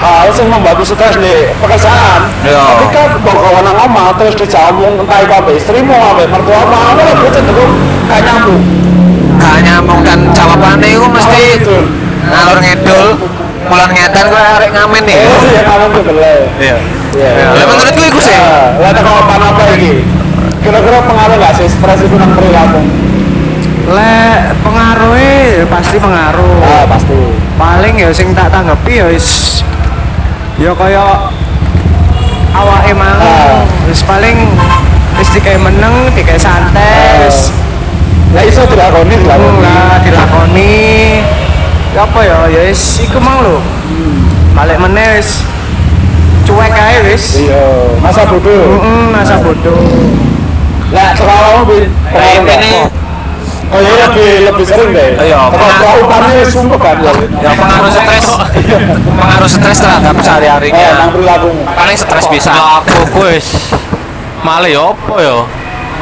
hal 0.00 0.28
yang 0.30 0.48
membuat 0.48 0.80
stres 0.80 1.12
di 1.14 1.34
pekerjaan, 1.56 2.20
Iya. 2.40 2.56
ketika 2.56 3.02
bawa 3.20 3.60
omah 3.84 4.16
terus 4.16 4.32
dijamung 4.34 4.96
entah 4.96 5.20
itu 5.20 5.32
apa 5.34 5.50
istrimu 5.52 5.92
apa 5.92 6.24
mertuamu, 6.24 6.72
kamu 6.72 7.00
lebih 7.06 7.28
cenderung 7.30 7.72
gak 8.06 8.20
nyambung. 8.22 8.62
gak 9.36 9.56
nyambung 9.60 10.00
dan 10.00 10.18
jawabannya 10.30 10.88
itu 10.90 11.04
mesti 11.06 11.36
Oh, 11.36 11.52
betul. 11.56 11.82
ngalor 12.22 12.58
ngedul 12.60 13.06
mulan 13.62 13.90
ngedan 13.90 14.24
gue 14.26 14.42
arek 14.56 14.70
ngamen 14.72 15.02
nih 15.04 15.18
Oh 15.20 15.40
iya 15.46 15.60
kamu 15.62 15.84
tuh 15.90 16.02
bener. 16.02 16.38
iya 16.58 16.76
Iya. 17.10 17.30
Lah, 17.50 17.64
menurutku 17.66 18.02
iku 18.06 18.20
sih. 18.22 18.38
Lah 18.78 18.94
kalau 18.94 19.26
apa 19.26 19.34
apa 19.42 19.62
iki? 19.74 19.98
Kira-kira 20.70 21.02
pengaruh 21.02 21.34
nggak 21.34 21.54
sih 21.58 21.66
stres 21.66 21.98
itu 21.98 22.14
nang 22.14 22.30
perilaku? 22.30 22.78
Lek 23.90 24.54
pengaruhnya 24.62 25.66
pasti 25.66 25.98
pengaruh. 25.98 26.62
Ah 26.62 26.86
pasti. 26.86 27.18
Paling 27.58 27.98
ya 27.98 28.14
sing 28.14 28.30
tak 28.38 28.54
tanggapi 28.54 29.02
ya 29.02 29.10
wis 29.10 29.58
ya 30.62 30.70
kaya 30.70 31.26
awake 32.54 32.94
mang 32.94 33.18
Ah. 33.18 33.66
wis 33.90 33.98
paling 34.06 34.46
wis 35.18 35.34
dikai 35.34 35.58
meneng, 35.58 36.06
dikai 36.14 36.38
santai, 36.38 37.18
wis 37.26 37.50
Lah 38.30 38.46
iso 38.46 38.62
dilakoni 38.62 39.26
dilakoni. 39.26 39.58
lah 39.66 39.98
dilakoni. 40.06 40.74
Ya 41.98 42.06
apa 42.06 42.20
ya, 42.22 42.46
ya 42.46 42.70
wis 42.70 43.02
iku 43.02 43.18
mang 43.18 43.42
lho. 43.42 43.58
Balik 44.54 44.78
meneh 44.78 45.18
wis 45.18 45.42
cuek 46.46 46.70
ae 46.70 47.10
wis. 47.10 47.42
Iya, 47.42 47.90
masa 47.98 48.22
bodoh. 48.22 48.78
Heeh, 48.78 49.02
masa 49.10 49.34
bodoh. 49.42 49.82
Lah 50.90 51.08
kalau 51.14 51.50
lebih 51.62 51.86
Nah, 52.10 52.26
ini 52.36 52.72
Oh 53.70 53.78
iya 53.78 53.94
lebih 54.02 54.50
lebih 54.50 54.64
sering 54.66 54.90
deh. 54.90 55.14
Iya, 55.14 55.46
Kalau 55.46 56.02
perahu 56.02 56.42
sumpah 56.42 56.74
kan 56.74 56.96
ya. 56.98 57.12
ya 57.38 57.50
pengaruh 57.54 57.86
stres 57.88 58.26
pengaruh 59.22 59.46
stres 59.46 59.78
terhadap 59.78 60.10
Eh, 60.12 60.24
sehari-harinya 60.26 60.88
nang 60.98 61.10
perilaku. 61.14 61.54
paling 61.70 61.94
stres 61.94 62.26
bisa 62.26 62.50
Aku 62.50 63.22
malah 64.42 64.66
ya 64.66 64.90
apa 64.90 65.14
ya? 65.16 65.38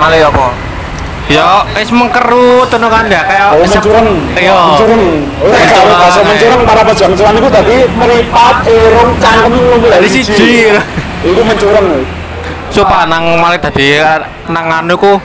malah 0.01 0.17
ya 0.17 0.29
apa 0.29 0.47
Ya 1.29 1.61
wis 1.77 1.93
mengkerut 1.93 2.73
ngono 2.73 2.89
kan 2.89 3.05
ya 3.05 3.21
kayak 3.21 3.53
Oh, 3.53 3.61
mencurang. 3.61 4.09
Iya. 4.33 4.57
Mencurang. 4.73 5.03
Oh, 5.45 5.53
kalau 5.53 5.93
bahasa 5.93 6.21
mencurang 6.25 6.61
para 6.65 6.83
pejuang 6.89 7.13
cuan 7.13 7.35
itu 7.37 7.49
tadi 7.53 7.77
meripat 7.93 8.57
irung 8.65 9.11
cangkem 9.21 9.53
nunggu 9.53 9.87
dari 9.93 10.09
siji. 10.09 10.73
Mencurang. 11.21 11.87
Coba 12.69 13.09
nang 13.09 13.41
malah 13.41 13.59
tadi 13.59 13.99
nang 14.53 14.67
anu 14.71 14.95
ku 14.95 15.19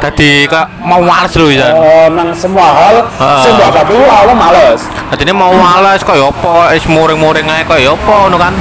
tadi 0.00 0.44
kak 0.44 0.68
mau 0.84 1.00
males 1.00 1.32
lho 1.32 1.48
ya. 1.48 1.72
Oh, 1.72 2.08
nang 2.12 2.28
semua 2.34 2.66
hal 2.72 2.96
sing 3.40 3.52
mbok 3.56 3.84
dulu 3.88 4.04
awal 4.04 4.36
males. 4.36 4.84
Tadi 5.08 5.32
mau 5.32 5.54
males 5.54 6.02
kok 6.04 6.18
ya 6.18 6.28
apa 6.28 6.74
wis 6.76 6.84
muring-muring 6.90 7.46
ae 7.48 7.62
kok 7.64 7.78
ya 7.80 7.94
apa 7.96 8.12
ngono 8.26 8.36
kan. 8.36 8.52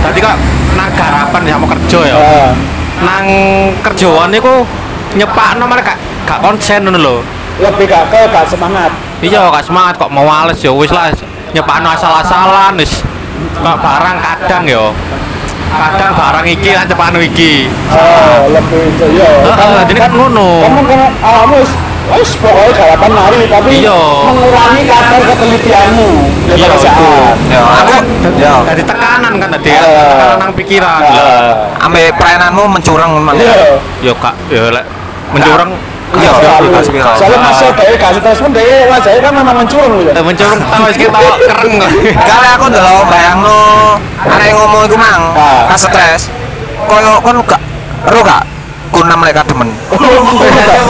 Tadi 0.00 0.18
kak 0.24 0.36
nang 0.78 0.88
garapan 0.96 1.42
sama 1.44 1.66
kerja 1.68 2.00
ya. 2.06 2.16
Ah. 2.16 2.50
Nang 3.02 3.24
kerjaan 3.82 4.30
niku 4.30 4.64
nyepakno 5.18 5.64
malah 5.68 5.84
gak 5.84 5.98
gak 6.24 6.38
konsen 6.40 6.86
ngono 6.86 6.98
lho. 7.02 7.16
Lebih 7.60 7.92
gak 7.92 8.08
ke 8.08 8.20
gak 8.30 8.46
semangat. 8.48 8.88
Iya 9.20 9.52
gak 9.52 9.64
semangat 9.68 10.00
kok 10.00 10.08
mau 10.08 10.24
males 10.24 10.56
ya 10.62 10.72
wis 10.72 10.88
lah 10.94 11.12
nyepakno 11.52 11.92
asal-asalan 11.92 12.78
wis 12.80 13.04
kok 13.58 13.76
barang 13.84 14.16
kadang 14.22 14.64
ya. 14.64 14.84
Kadang 15.72 16.12
barang 16.12 16.46
iki 16.46 16.70
lah 16.70 16.84
nyepakno 16.84 17.18
iki. 17.18 17.52
Oh, 17.90 18.38
lebih 18.48 18.84
iya. 19.12 19.30
Heeh, 19.42 19.72
jadi 19.88 19.94
kan 19.98 20.10
ngono. 20.12 20.48
Kamu 20.62 20.80
kan 20.84 21.00
awalmu 21.20 21.58
wis 22.12 22.30
pokoknya 22.36 22.72
garapan 22.76 23.10
mari 23.10 23.40
tapi 23.46 23.68
Iya. 23.80 24.00
mengurangi 24.26 24.82
kadar 24.84 25.20
ketelitianmu 25.24 26.08
ya 26.44 26.54
Iya, 26.54 26.66
itu. 26.68 26.88
Ya, 27.48 27.60
aku 27.62 27.92
ya 28.36 28.52
Dari 28.68 28.82
tekanan 28.84 29.32
kan 29.40 29.48
tadi, 29.50 29.70
Eh. 29.70 29.80
tekanan 29.80 30.50
pikiran. 30.52 31.02
Nah, 31.02 31.80
ambek 31.80 32.12
pelayananmu 32.16 32.64
mencurang 32.68 33.10
memang. 33.16 33.34
iya 33.38 33.80
Yo 34.02 34.12
kak, 34.18 34.34
yo 34.50 34.68
lek 34.68 34.84
mencurang 35.32 35.72
Iya, 36.12 36.28
Selalu. 36.36 36.68
kasih 36.76 36.92
piro. 36.92 37.10
soalnya 37.16 37.38
masih 37.40 37.66
ada 37.72 37.84
kasih 37.96 38.20
treatment 38.20 38.52
dia 38.52 38.84
wajahnya 38.84 39.20
kan 39.24 39.32
memang 39.32 39.54
mencurang 39.64 39.92
gitu 39.96 40.10
eh, 40.12 40.22
mencurang 40.22 40.58
tahu 40.60 40.82
wis 40.84 40.96
kita 41.00 41.18
kereng 41.40 41.72
kok. 41.80 41.90
Kali 42.20 42.48
aku 42.52 42.64
ndelok 42.68 43.04
bayangno 43.08 43.60
arek 44.22 44.50
ngomong 44.52 44.80
iku 44.86 44.96
mang, 45.00 45.22
Ah. 45.32 45.64
pas 45.66 45.80
stres. 45.80 46.28
Koyo 46.84 47.16
kon 47.24 47.40
gak 47.42 47.62
ero 48.06 48.20
gak 48.20 48.42
kunam 48.92 49.18
mereka 49.18 49.40
demen. 49.48 49.72
yang 50.68 50.86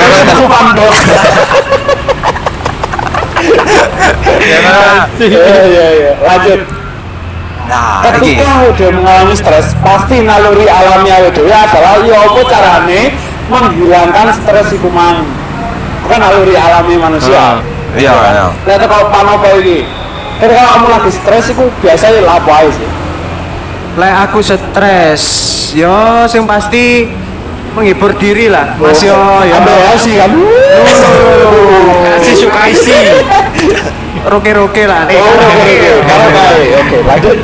ya 0.00 0.16
itu 0.24 0.32
iya 5.20 5.56
iya 5.68 5.86
iya 5.92 6.12
lanjut 6.24 6.68
Nah, 7.64 8.04
ketika 8.12 8.68
udah 8.68 8.88
mengalami 8.92 9.34
stres? 9.34 9.72
Pasti 9.80 10.20
naluri 10.20 10.68
alami 10.68 11.08
awake 11.08 11.32
dhewe 11.32 11.52
adalah 11.52 12.04
ya 12.04 12.18
apa 12.20 12.40
carane 12.44 13.00
menghilangkan 13.48 14.26
stres 14.36 14.68
iku 14.76 14.88
mang? 14.92 15.24
Bukan 16.04 16.18
naluri 16.20 16.54
alami 16.56 16.94
manusia. 17.00 17.64
Iya, 17.96 18.12
iya. 18.12 18.46
Lihat 18.68 18.84
kalau 18.84 19.08
panopo 19.08 19.48
iki? 19.64 19.88
Ketika 20.42 20.62
kamu 20.76 20.86
lagi 20.92 21.10
stres 21.14 21.44
iku 21.54 21.64
biasanya 21.80 22.20
lapo 22.26 22.50
ae 22.52 22.68
sih? 22.68 22.88
Lek 23.94 24.14
aku 24.26 24.42
stres, 24.42 25.22
yo 25.72 26.26
sing 26.26 26.44
pasti 26.44 27.06
menghibur 27.78 28.12
diri 28.18 28.50
lah. 28.50 28.74
Mas 28.76 29.00
yo 29.00 29.14
yo. 29.46 29.54
ambil 29.54 29.94
sih 29.98 30.18
kan 30.18 30.30
Kasih 32.18 32.36
suka 32.36 32.60
isi. 32.68 32.98
Roke-roke 34.24 34.82
lah. 34.84 35.04
oh 35.06 35.20
oke 35.20 35.52
oke 35.52 35.74
kalau 36.02 36.28
kae 36.30 36.64
oke 36.74 36.96
lanjut 37.02 37.36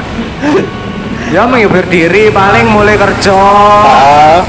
Ya 1.31 1.47
menghibur 1.47 1.87
diri 1.87 2.27
paling 2.29 2.67
mulai 2.67 2.97
kerja. 2.97 3.31
ah 3.31 4.43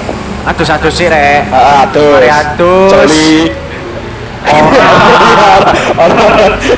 Aduh 0.43 0.65
satu 0.65 0.89
sih 0.89 1.05
rek. 1.05 1.45
ah 1.47 1.85
atus 1.85 2.17
Mari 2.17 2.25
atus. 2.27 2.89
Joli. 2.89 3.53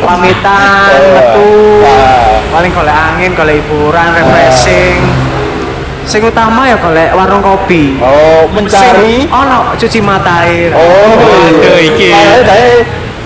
Pamitan, 0.04 0.92
Eh, 0.92 1.08
metu. 1.10 1.48
ah. 1.84 2.36
Paling 2.52 2.72
golek 2.72 2.92
angin, 2.92 3.32
golek 3.32 3.56
hiburan, 3.58 4.08
refreshing. 4.14 5.00
Sing 6.04 6.20
utama 6.20 6.68
ya 6.68 6.76
golek 6.76 7.16
warung 7.16 7.40
kopi. 7.40 7.96
oh 7.98 8.44
mencari 8.52 9.24
ono 9.26 9.72
cuci 9.74 10.00
mata 10.00 10.44
air. 10.44 10.70
Oh, 10.70 11.16
Waduh, 11.16 11.80
iki. 11.80 12.12
Makanya 12.12 12.44
saya 12.44 12.84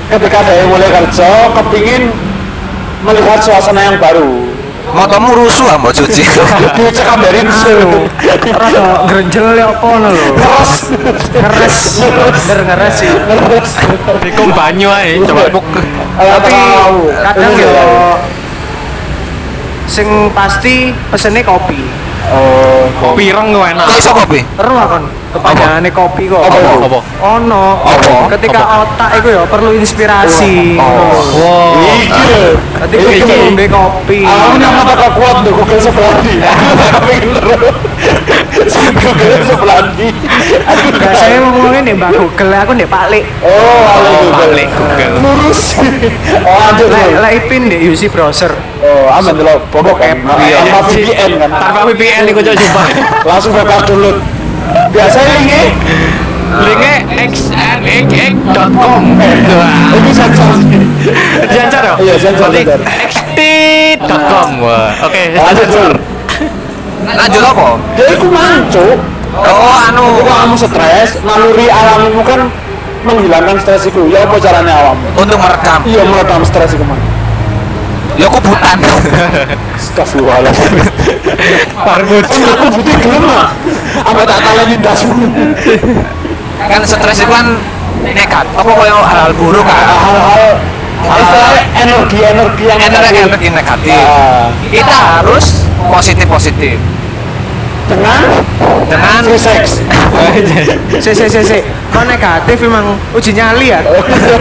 ketika 0.08 0.40
saya 0.44 0.64
mulai 0.68 0.90
kerja, 0.90 1.30
kepingin 1.52 2.12
melihat 3.04 3.40
suasana 3.44 3.82
yang 3.84 3.98
baru. 4.00 4.58
Motomu 4.88 5.36
rusuh 5.36 5.68
mbok 5.84 5.92
cuci. 5.92 6.24
Dicekam 6.80 7.20
dari 7.20 7.44
Anu, 7.44 8.08
rada 8.56 9.04
grenjel 9.04 9.60
ya 9.60 9.68
apa 9.76 9.90
lho. 10.00 10.12
Terus, 10.16 10.72
Ngeres, 11.36 11.78
bener 12.48 12.60
ngeres 12.72 12.94
sih. 12.96 13.12
Iku 14.32 14.48
banyu 14.56 14.88
ae, 14.88 15.20
coba. 15.28 15.52
Tapi 15.52 16.56
kadang 17.20 17.54
yo 17.60 17.68
ya. 17.68 17.84
sing 19.92 20.08
pasti 20.32 20.96
pesene 21.12 21.44
kopi. 21.44 22.07
Oh, 22.27 22.84
Kopi 23.00 23.31
ireng 23.31 23.56
kok 23.56 23.65
enak. 23.71 23.86
Kok 23.88 23.95
iso 23.95 24.12
kopi? 24.12 24.39
Ero 24.43 24.71
kon 24.75 25.04
kepanjangane 25.32 25.89
kopi 25.95 26.23
kok. 26.28 26.43
Apa 26.43 26.58
itu? 26.60 26.78
Apa? 26.84 26.99
Ono. 27.23 27.65
Apa? 27.88 28.28
Ketika 28.36 28.62
otak 28.84 29.10
iku 29.23 29.28
ya 29.32 29.43
perlu 29.47 29.71
inspirasi. 29.80 30.75
Oh. 30.75 31.23
Wow. 31.39 31.80
Iki 31.80 32.19
lho. 32.28 32.52
Dadi 32.84 32.95
kudu 32.99 33.25
ngombe 33.32 33.65
kopi. 33.71 34.19
Aku 34.28 34.56
nama 34.60 34.82
tak 34.84 35.12
kuat 35.15 35.36
Google 35.47 35.80
sebelah 35.80 36.15
di. 36.19 36.36
Pengen 37.08 37.30
terus. 37.32 37.87
Google 38.98 39.39
sebelah 39.43 39.80
di. 39.96 40.08
Saya 41.17 41.38
ngomongin 41.43 41.82
nih 41.88 41.96
Mbak 41.96 42.12
Google, 42.15 42.52
aku 42.56 42.72
nih 42.76 42.88
Pak 42.88 43.04
Lik. 43.12 43.24
Oh, 43.43 43.84
halo 43.88 44.10
Google. 44.22 44.52
Balik 44.52 44.70
Google. 44.76 45.13
Lurus. 45.24 45.62
Oh, 46.43 46.58
lanjut. 46.58 46.88
Lek 46.91 47.08
Lek. 47.12 47.20
lek 47.22 47.34
ipin 47.46 47.63
di 47.72 47.78
UC 47.88 48.10
browser. 48.12 48.52
Oh, 48.84 49.12
aman 49.12 49.34
dulu. 49.36 49.56
Kan. 49.98 50.17
Iya, 50.39 50.58
Tanpa 50.67 50.80
iya. 50.93 50.93
VPN 50.93 51.32
kan. 51.41 51.50
Tanpa 51.52 51.80
VPN 51.89 52.24
iku 52.30 52.39
cok 52.43 52.56
coba. 52.56 52.84
langsung 53.26 53.52
bebas 53.56 53.82
download 53.88 54.17
biasanya 54.93 55.36
ini 55.41 55.62
Linknya 56.48 57.04
xnxx.com. 57.28 59.04
Wah. 59.20 60.00
ini 60.00 60.12
sensor 60.15 60.56
Jajar 61.52 61.84
ya? 61.84 61.93
Iya, 62.00 62.15
sensor, 62.15 62.48
sensor. 62.56 62.80
xt.com. 62.88 64.63
Oke, 65.04 65.22
lanjut 65.36 65.67
Lanjut 67.10 67.41
apa? 67.41 67.67
ya 67.96 68.06
itu 68.12 68.28
mancu 68.28 68.88
Oh, 69.38 69.70
anu. 69.70 70.17
kalau 70.17 70.50
kamu 70.50 70.56
stres 70.58 71.22
naluri 71.22 71.70
alamimu 71.70 72.22
kan 72.22 72.50
menghilangkan 73.04 73.56
stres 73.60 73.86
itu 73.86 74.10
ya 74.10 74.26
apa 74.26 74.34
caranya 74.38 74.74
awam 74.76 74.98
Untuk 75.13 75.38
merekam. 75.38 75.80
iya 75.86 76.02
meredam 76.04 76.41
stres 76.41 76.74
itu 76.74 76.82
man 76.82 76.98
Ya 78.17 78.26
kubutan. 78.26 78.82
Astagfirullahaladzim 79.78 80.74
Parmut. 81.78 82.26
aku 82.26 82.65
butuh 82.74 82.96
gelem 82.98 83.24
lah 83.24 83.54
apa 84.00 84.22
tak 84.26 84.38
taleni 84.41 84.78
das 84.80 85.06
kan 86.60 86.82
stres 86.84 87.17
itu 87.20 87.30
kan 87.30 87.46
nekat. 88.02 88.46
Apa 88.52 88.65
koyo 88.67 88.98
hal-hal 88.98 89.32
buruk 89.32 89.62
kan? 89.62 89.86
hal-hal 89.86 91.54
energi-energi 91.78 92.63
yang 92.65 92.80
Energi 92.80 92.98
negatif. 92.98 93.22
energi 93.24 93.50
negatif. 93.54 93.93
Ah, 93.96 94.50
Kita 94.65 94.96
harus 95.13 95.46
positif 95.88 96.26
positif 96.26 96.76
dengan 97.88 98.19
dengan 98.91 99.23
free 99.23 99.39
sex 99.39 99.80
Si 101.00 101.12
si 101.15 101.26
si 101.28 101.41
si. 101.43 101.60
Kok 101.91 102.04
negatif 102.06 102.58
emang 102.62 103.00
uji 103.15 103.32
nyali 103.34 103.73
ya? 103.73 103.80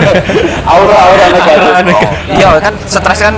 aura-aura 0.71 1.25
negatif. 1.31 2.09
iya 2.37 2.59
kan 2.59 2.75
stres 2.85 3.21
kan 3.23 3.35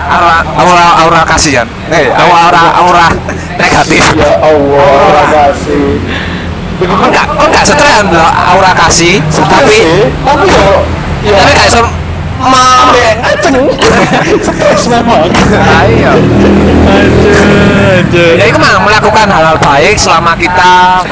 aura 0.00 0.44
aura 0.54 0.86
aura 1.04 1.20
kasih 1.24 1.64
kan? 1.64 1.68
Eh 1.90 2.08
aura. 2.12 2.62
aura 2.78 3.06
negatif. 3.58 4.14
Ya 4.14 4.38
Allah 4.38 4.86
aura 4.86 5.24
kasih. 5.34 5.98
Kok 6.80 7.06
nggak 7.10 7.26
kok 7.26 7.46
nggak 7.48 7.64
stres 7.64 7.92
kan 8.00 8.06
lo 8.12 8.28
aura 8.28 8.72
kasih 8.76 9.20
tapi 9.34 9.80
tapi 10.24 10.44
yo 10.52 10.64
ya 11.26 11.36
tapi 11.36 11.52
nggak 11.52 11.70
stres 14.40 14.82
memang 14.88 15.28
ayo 15.28 16.12
ya 18.14 18.44
itu 18.48 18.58
mah 18.58 18.80
melakukan 18.80 19.26
hal-hal 19.28 19.56
baik 19.60 19.96
selama 20.00 20.32
kita 20.36 21.04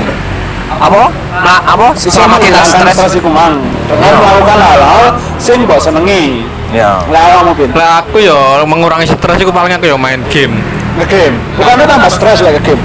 apa? 0.78 1.10
Nah, 1.42 1.58
apa? 1.64 1.90
Selama 1.98 2.38
kita 2.38 2.62
stres 2.62 2.94
stres. 2.94 3.18
iku 3.18 3.26
mang 3.26 3.58
dengan 3.90 4.14
melakukan 4.14 4.58
hal-hal 4.62 5.04
sing 5.40 5.66
mbok 5.66 5.82
senengi. 5.82 6.46
Ya. 6.70 7.02
Lah 7.10 7.42
mungkin? 7.42 7.74
Lah 7.74 8.04
aku 8.04 8.22
yo 8.22 8.62
mengurangi 8.62 9.10
stres 9.10 9.42
iku 9.42 9.50
paling 9.50 9.74
aku 9.74 9.90
yo 9.90 9.98
main 9.98 10.22
game. 10.30 10.54
nge-game. 10.98 11.34
Bukannya 11.58 11.86
tambah 11.86 12.10
stres 12.10 12.42
lah 12.42 12.54
game 12.62 12.78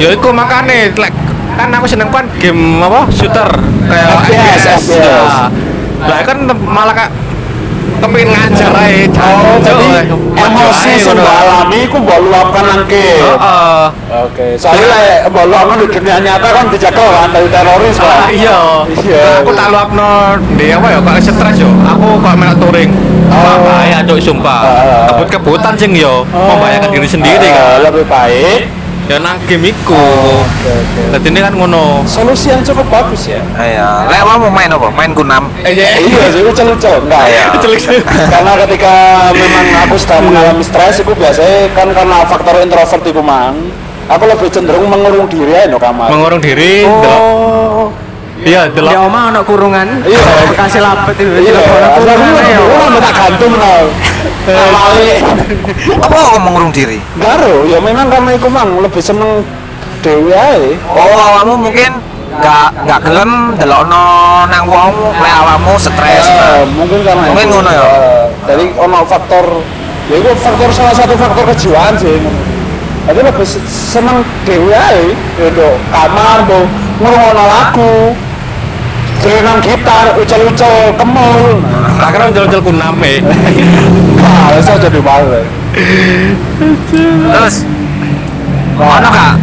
Ya 0.00 0.12
iku 0.12 0.32
makane 0.32 0.92
like, 0.96 1.16
kan 1.56 1.68
aku 1.72 1.88
seneng 1.88 2.12
kan 2.12 2.28
game 2.36 2.80
apa? 2.84 3.08
Shooter. 3.12 3.48
Kayak 3.88 4.06
FPS, 4.24 4.60
FPS. 4.60 4.84
FPS. 5.00 5.34
Lah, 6.02 6.18
kan 6.26 6.38
malah 6.66 6.94
kak 6.96 7.10
kepengin 8.02 8.28
ngajar 8.28 8.70
ae. 8.74 9.06
oh 9.06 9.56
jadi 9.62 9.86
emosi 10.34 10.92
sing 10.98 11.14
mbok 11.14 11.36
alami 11.38 11.78
iku 11.86 11.96
mbok 12.02 12.18
luapkan 12.26 12.64
nang 12.66 12.82
game 12.90 13.22
Heeh. 13.22 13.84
oke 14.26 14.46
soalnya 14.58 14.86
lek 14.90 15.20
mbok 15.30 15.44
luapkan 15.46 15.76
di 15.78 15.86
dunia 15.86 16.16
nyata 16.18 16.48
kan 16.50 16.64
dijaga 16.68 17.04
kan 17.06 17.28
dari 17.30 17.48
teroris 17.48 17.96
Ah, 18.02 18.26
kan 18.26 18.34
iya. 18.34 18.58
Iya. 18.98 19.22
Aku 19.40 19.50
tak 19.54 19.66
luapno 19.70 20.10
di 20.58 20.66
apa 20.68 20.86
ya 20.90 20.98
kok 20.98 21.14
stres 21.22 21.56
yo. 21.56 21.70
Aku 21.86 22.18
kok 22.18 22.34
melak 22.34 22.56
touring. 22.58 22.90
Wah, 23.30 23.56
bahaya 23.62 23.98
cok 24.04 24.18
sumpah. 24.20 24.60
Ah. 24.66 25.06
Kebut-kebutan 25.14 25.74
sing 25.78 25.94
yo 25.94 26.26
membahayakan 26.28 26.88
diri 26.90 27.08
sendiri 27.08 27.48
kan. 27.48 27.86
lebih 27.86 28.04
baik 28.10 28.60
Ya 29.12 29.20
nang 29.20 29.36
game 29.44 29.68
iku. 29.68 30.00
Dadi 31.12 31.28
ini 31.28 31.44
kan 31.44 31.52
ngono. 31.52 32.00
solusi 32.08 32.48
yang 32.48 32.64
cukup 32.64 32.88
bagus 32.88 33.28
ya 33.28 33.44
iya 33.60 34.08
lek 34.08 34.24
mau 34.24 34.48
main 34.48 34.72
apa 34.72 34.88
main 34.88 35.12
kunam 35.12 35.52
Eh, 35.60 35.76
iya. 35.76 36.00
iya 36.00 36.32
sih 36.32 36.40
itu 36.40 36.62
lucu 36.64 36.88
enggak 36.88 37.28
ya 37.28 37.52
karena 38.32 38.52
ketika 38.64 38.94
memang 39.36 39.66
aku 39.84 39.94
sedang 40.00 40.32
mengalami 40.32 40.64
stres 40.64 41.04
itu 41.04 41.12
biasanya 41.12 41.68
kan 41.76 41.92
karena 41.92 42.24
faktor 42.24 42.56
introvert 42.58 43.04
itu 43.04 43.20
mang 43.20 43.54
aku 44.08 44.24
lebih 44.24 44.48
cenderung 44.48 44.88
mengurung 44.88 45.28
diri 45.28 45.52
aja 45.52 45.68
no 45.68 45.76
kamar 45.76 46.08
Mengurung 46.08 46.40
diri, 46.40 46.88
oh 46.88 47.92
Iya, 48.42 48.66
Di 48.66 48.74
delok. 48.74 49.06
omah 49.06 49.30
ono 49.30 49.40
kurungan. 49.46 50.02
Iya. 50.02 50.18
Bekasi 50.50 50.82
lapet 50.82 51.14
itu. 51.14 51.30
iya 51.46 51.62
kurungan 51.94 52.18
aku 52.18 52.42
ya. 52.42 52.58
aku 52.58 52.98
tak 52.98 53.12
gantung 53.14 53.52
awalnya 53.54 53.86
apa 56.02 56.16
kok 56.18 56.40
mengurung 56.42 56.72
diri? 56.74 56.98
Garo 57.18 57.62
ya 57.66 57.78
memang 57.78 58.10
karena 58.10 58.34
itu 58.34 58.48
mang 58.50 58.82
lebih 58.82 58.98
seneng 58.98 59.46
dewi 60.02 60.34
oh 60.90 61.14
awalmu 61.14 61.70
mungkin 61.70 61.94
gak 62.42 62.74
gak 62.88 63.00
gelem 63.06 63.54
delokno 63.60 64.04
nang 64.50 64.64
wong 64.66 64.90
lek 65.20 65.34
awakmu 65.46 65.78
stres. 65.78 66.26
Eh, 66.26 66.64
mungkin 66.74 67.06
karena 67.06 67.28
Mungkin 67.30 67.48
ngono 67.54 67.70
ya. 67.70 67.84
Eh, 67.86 68.24
jadi 68.50 68.64
ono 68.82 68.98
faktor 69.06 69.62
ya 70.10 70.16
itu 70.18 70.30
faktor 70.40 70.68
salah 70.74 70.94
satu 70.96 71.14
faktor 71.14 71.44
kejiwaan 71.54 71.94
sih. 71.94 72.18
Jadi 73.02 73.20
lebih 73.22 73.46
se- 73.46 73.62
seneng 73.68 74.26
dewe 74.42 74.74
ae. 74.74 75.14
Ya 75.38 75.48
do 75.54 75.68
kamar 75.92 76.48
do 76.50 76.66
ngrungokno 76.98 77.44
lagu 77.46 77.94
Berenang 79.22 79.62
gitar, 79.62 80.18
ucel-ucel, 80.18 80.98
kemul. 80.98 81.62
Tak 81.62 81.81
kira 82.10 82.26
jual-jual 82.32 82.62
kuname. 82.64 83.22
Nah, 84.18 84.50
itu 84.50 84.72
jadi 84.80 84.98
malu 84.98 85.26
Terus 87.32 87.54
ono 88.76 89.08
gak 89.08 89.34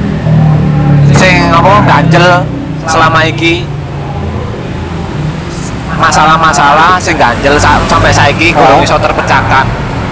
sing 1.15 1.47
apa 1.49 1.71
ganjel 1.85 2.25
selama 2.83 3.19
iki? 3.23 3.63
Masalah-masalah 5.99 6.95
sing 6.95 7.19
ganjel 7.19 7.59
sa- 7.59 7.81
sampai 7.85 8.11
saiki 8.11 8.55
kurang 8.55 8.79
iso 8.79 8.95
terpecahkan. 8.95 9.67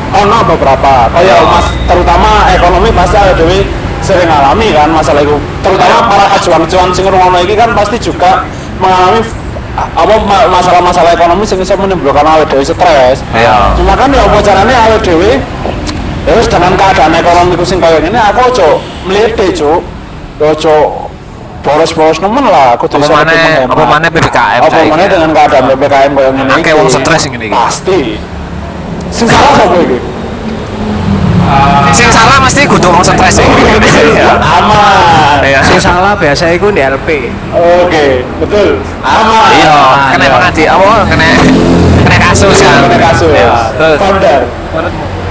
Ono 0.08 0.40
beberapa, 0.44 1.12
kayak 1.12 1.44
mas, 1.44 1.68
terutama 1.84 2.48
ekonomi 2.48 2.90
pasti 2.96 3.16
ada 3.20 3.36
dewe 3.36 3.60
sering 4.00 4.28
alami 4.28 4.72
kan 4.72 4.88
masalah 4.88 5.20
itu. 5.20 5.36
Terutama 5.64 6.08
para 6.08 6.26
pejuang-pejuang 6.32 6.90
sing 6.96 7.04
ngrungokno 7.08 7.40
iki 7.44 7.56
kan 7.56 7.76
pasti 7.76 8.00
juga 8.00 8.44
mengalami 8.80 9.20
apa 9.78 10.14
ma- 10.20 10.50
masalah-masalah 10.50 11.14
ekonomi 11.14 11.46
sing 11.46 11.58
bisa 11.58 11.74
menimbulkan 11.74 12.26
awake 12.26 12.50
dhewe 12.50 12.66
stres. 12.66 13.22
Iya. 13.32 13.78
Cuma 13.78 13.94
kan 13.94 14.10
ya 14.10 14.26
apa 14.26 14.38
carane 14.42 14.74
awake 14.74 15.06
dhewe 15.06 15.32
ya 16.26 16.34
wis 16.34 16.48
dengan 16.48 16.74
keadaan 16.74 17.14
ekonomiku 17.14 17.62
sing 17.62 17.78
kaya 17.78 18.02
ngene 18.02 18.18
aku 18.18 18.40
ojo 18.50 18.70
mlete, 19.06 19.54
Cuk. 19.54 19.82
Ya 20.38 20.52
Ojo 20.52 21.08
boros-boros 21.62 22.18
nemen 22.20 22.46
lah, 22.46 22.74
Apa 22.74 22.86
iso 22.88 23.10
maneh- 23.12 23.66
menghemat. 23.66 23.74
apa 23.74 23.84
maneh 23.86 24.10
PPKM 24.10 24.62
Apa 24.64 24.78
ya? 24.78 25.08
dengan 25.10 25.30
keadaan 25.32 25.64
PPKM 25.68 26.12
kaya 26.14 26.30
ngene 26.32 26.52
Akeh 26.54 26.72
iki. 26.72 26.78
wong 26.78 26.88
stres 26.88 27.22
ngene 27.26 27.46
iki. 27.46 27.54
Pasti. 27.54 28.00
Sing 29.10 29.28
salah 29.28 29.54
sapa 29.58 29.76
iki? 29.78 29.98
Sing 31.96 32.10
salah 32.12 32.38
mesti 32.38 32.68
kudu 32.68 32.88
wong 32.92 33.02
stres 33.02 33.40
sih. 33.40 33.48
Iya. 33.48 34.38
Aman. 34.38 35.40
Iya. 35.42 35.60
Sing 35.64 35.80
salah 35.80 36.14
biasa 36.14 36.52
iku 36.54 36.70
di 36.70 36.84
LP. 36.84 37.32
Oke, 37.56 38.22
betul. 38.44 38.78
Aman. 39.02 39.50
Iya, 39.56 39.78
kena 40.14 40.26
Iya. 40.28 40.34
pengadi 40.36 40.64
apa 40.68 40.90
kena 41.10 41.26
kena 42.06 42.18
kasus 42.22 42.58
kan. 42.62 42.80
Kena 42.86 42.98
kasus. 43.02 43.32
Iya. 43.34 43.56
Terus 43.80 43.98
Founder. 43.98 44.42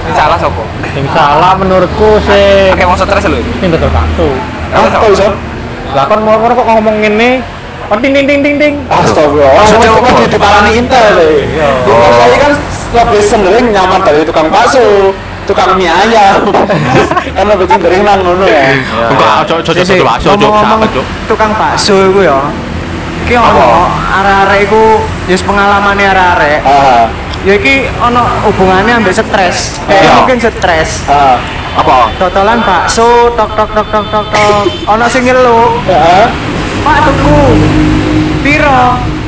sing 0.07 0.13
salah 0.15 0.37
sapa? 0.39 0.63
Sing 0.95 1.05
salah 1.13 1.51
menurutku 1.59 2.09
sih 2.25 2.71
Akeh 2.73 2.85
wong 2.87 2.97
stres 2.97 3.25
lho. 3.27 3.39
sing 3.61 3.69
bakso. 3.71 4.27
Ah, 4.73 4.83
kok 4.83 5.09
iso? 5.13 5.29
Lah 5.95 6.03
kon 6.07 6.19
mau 6.27 6.35
kok 6.35 6.67
ngomong 6.67 6.99
ngene, 6.99 7.39
kon 7.87 7.99
ting 8.03 8.11
ting 8.11 8.25
ting 8.27 8.39
ting 8.43 8.55
ting. 8.59 8.73
Astagfirullah. 8.91 9.55
Maksudnya 9.55 9.87
apa? 9.93 9.99
apa? 10.03 10.27
Diparani 10.27 10.71
Intel 10.75 11.05
deh. 11.15 11.35
Intel 11.47 12.11
saya 12.11 12.37
kan 12.43 12.53
lebih 12.87 13.21
cenderung 13.23 13.67
nyaman 13.71 13.99
dari 14.03 14.23
tukang 14.23 14.47
bakso, 14.47 15.11
tukang 15.47 15.79
mie 15.79 15.87
ayam. 15.87 16.51
kan 17.35 17.45
lebih 17.47 17.65
cenderung 17.65 18.03
nang 18.03 18.19
ngono 18.21 18.45
ya. 18.45 18.75
Enggak, 19.07 19.31
ojo 19.47 19.53
ojo 19.63 19.71
ojo 19.71 19.83
Sik, 19.83 20.03
bakso, 20.03 20.35
ngomong-ngomong 20.35 20.79
Sampe, 20.83 20.87
Cuk. 20.93 21.05
tukang 21.31 21.51
bakso 21.55 21.95
iku 22.11 22.19
ya. 22.27 22.39
Ki 23.23 23.35
ono 23.35 23.87
arek-arek 23.91 24.59
iku 24.67 24.83
ya 25.27 25.33
wis 25.35 25.43
pengalamane 25.43 26.03
arek-arek. 26.03 26.59
Ya 27.47 27.53
iki 27.55 27.87
ono 28.03 28.21
hubungannya 28.43 28.99
ambek 28.99 29.15
stres. 29.15 29.79
Iya. 29.87 29.95
Kayak 30.03 30.13
mungkin 30.19 30.37
stres. 30.43 30.89
Apa? 31.77 32.11
Totolan 32.19 32.59
bakso 32.65 33.31
tok 33.37 33.51
tok 33.55 33.69
tok 33.71 33.87
tok 33.87 34.05
tok 34.11 34.25
tok. 34.33 34.63
Ono 34.91 35.05
sing 35.07 35.23
ngeluk, 35.23 35.71
ah. 35.87 36.27
"Pak 36.83 36.97
tuku." 37.05 37.39
Piro? 38.41 38.81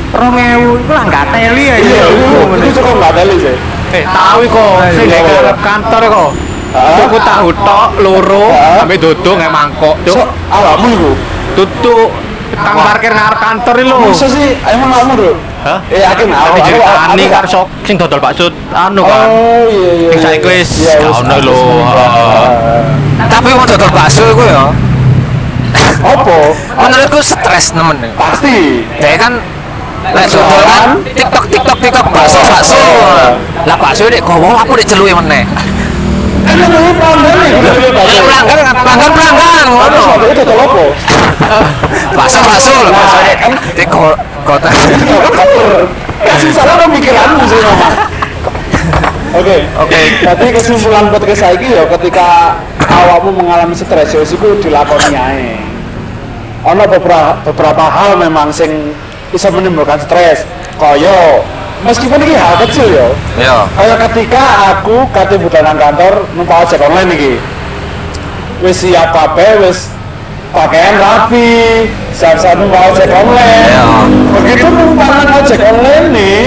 2000 0.09 0.81
iku 0.81 0.91
lah 0.91 1.03
enggak 1.05 1.25
teli 1.29 1.63
ya. 1.69 1.77
Iya, 1.77 2.05
itu 2.09 2.39
itu 2.65 2.69
cukup 2.81 2.93
nggak 2.97 3.13
teli 3.13 3.35
sih. 3.37 3.55
Eh, 3.89 4.03
tahu 4.05 4.41
kok 4.45 4.71
sing 4.93 5.07
Iya, 5.09 5.17
nek 5.17 5.23
iya. 5.25 5.39
arep 5.41 5.57
kantor 5.59 6.01
kok. 6.05 6.29
Ah. 6.69 6.93
Tuku 6.93 7.17
tahu 7.19 7.47
tok 7.65 7.89
loro. 7.99 8.45
Ah. 8.53 8.77
Sampai 8.79 8.97
duduk 8.97 9.33
nggak 9.33 9.49
mangkok, 9.49 9.95
Cuk. 10.05 10.27
awakmu 10.47 10.87
iku. 10.93 11.11
Tutup 11.57 12.09
kang 12.53 12.77
parkir 12.77 13.09
ngarep 13.09 13.39
kantor 13.39 13.75
lho. 13.81 13.97
Masa 14.05 14.27
sih, 14.29 14.53
emang 14.69 14.89
awakmu, 14.93 15.13
Bro? 15.17 15.33
Hah? 15.59 15.79
Eh, 15.89 16.05
aku. 16.05 16.23
Tapi 16.23 16.59
aku- 16.61 16.67
ceritani 16.69 17.23
karo 17.27 17.47
sok 17.49 17.65
sing 17.83 17.95
dodol 17.97 18.21
bakso 18.21 18.45
anu 18.71 19.01
kan. 19.03 19.27
Oh, 19.27 19.65
iya 19.67 19.91
iya. 19.91 20.09
Sing 20.13 20.19
iya. 20.21 20.27
saiki 20.29 20.47
wis 20.47 20.71
Iya, 20.71 20.91
gak 20.95 21.09
wis 21.09 21.19
ono 21.19 21.35
lho. 21.41 21.57
Ah. 21.83 22.47
Tapi 23.27 23.49
wong 23.51 23.65
dodol 23.65 23.91
bakso 23.91 24.23
iku 24.29 24.43
ya 24.45 24.63
Apa? 25.99 26.37
menurutku 26.79 27.19
stres 27.19 27.73
nemen. 27.73 27.97
ya. 27.99 28.09
Pasti. 28.15 28.85
Dia 28.97 29.17
kan 29.19 29.33
lek 29.99 30.25
dodol 30.31 30.61
kan 30.65 30.81
TikTok 31.03 31.43
TikTok 31.51 31.77
TikTok 31.83 32.05
bakso 32.09 32.39
bakso. 32.41 32.81
Lah 33.67 33.75
bakso 33.77 34.03
gowo 34.23 34.55
aku 34.55 34.73
nek 34.75 34.87
celuke 34.87 35.13
meneh. 35.19 35.43
Kan 36.49 36.57
ini 36.57 36.91
pelanggan. 36.97 37.37
Pelanggan 38.81 39.11
pelanggan 39.13 39.65
Tapi 39.67 39.97
ngono. 39.99 40.25
itu 40.31 40.41
tol 40.47 40.59
apa? 40.59 40.83
Bakso 42.15 42.39
bakso 42.41 42.71
lho 42.73 42.89
bakso 42.89 43.17
nek 43.21 43.37
di 43.75 43.85
ko- 43.85 44.17
kota. 44.47 44.69
Kasih 46.19 46.51
salah 46.51 46.75
lo 46.79 46.85
pikiranmu 46.91 47.43
sih. 47.47 47.59
Oke, 49.29 49.61
oke. 49.77 50.01
Jadi 50.25 50.45
kesimpulan 50.51 51.13
podcast 51.13 51.45
saya 51.45 51.53
ya 51.61 51.85
ketika 51.85 52.57
awakmu 52.81 53.39
mengalami 53.39 53.77
stres 53.77 54.09
ya 54.09 54.25
itu 54.25 54.47
dilakoni 54.59 55.13
ae. 55.13 55.53
Ono 56.65 56.83
beberapa 56.89 57.39
beberapa 57.45 57.83
hal 57.87 58.19
memang 58.19 58.51
sing 58.51 58.91
bisa 59.29 59.47
menimbulkan 59.53 59.97
stres. 60.01 60.45
Kaya 60.79 61.43
meskipun 61.83 62.19
ini 62.23 62.33
hal 62.35 62.55
kecil 62.65 62.87
ya. 62.87 63.07
Yo. 63.39 63.57
Kayak 63.75 63.97
ketika 64.09 64.43
aku 64.75 65.05
kate 65.11 65.35
budal 65.39 65.63
nang 65.63 65.77
kantor 65.77 66.23
numpak 66.35 66.67
ojek 66.67 66.79
online 66.81 67.11
iki. 67.15 67.33
Wis 68.59 68.83
siap 68.83 69.15
kabeh, 69.15 69.63
wis 69.63 69.87
pakaian 70.51 70.99
rapi, 70.99 71.87
siap-siap 72.11 72.59
numpak 72.59 72.91
ojek 72.91 73.07
online. 73.11 73.71
Iya. 73.71 73.87
Begitu 74.35 74.67
numpak 74.67 75.09
nang 75.09 75.29
ojek 75.39 75.59
online 75.63 76.05
nih, 76.11 76.39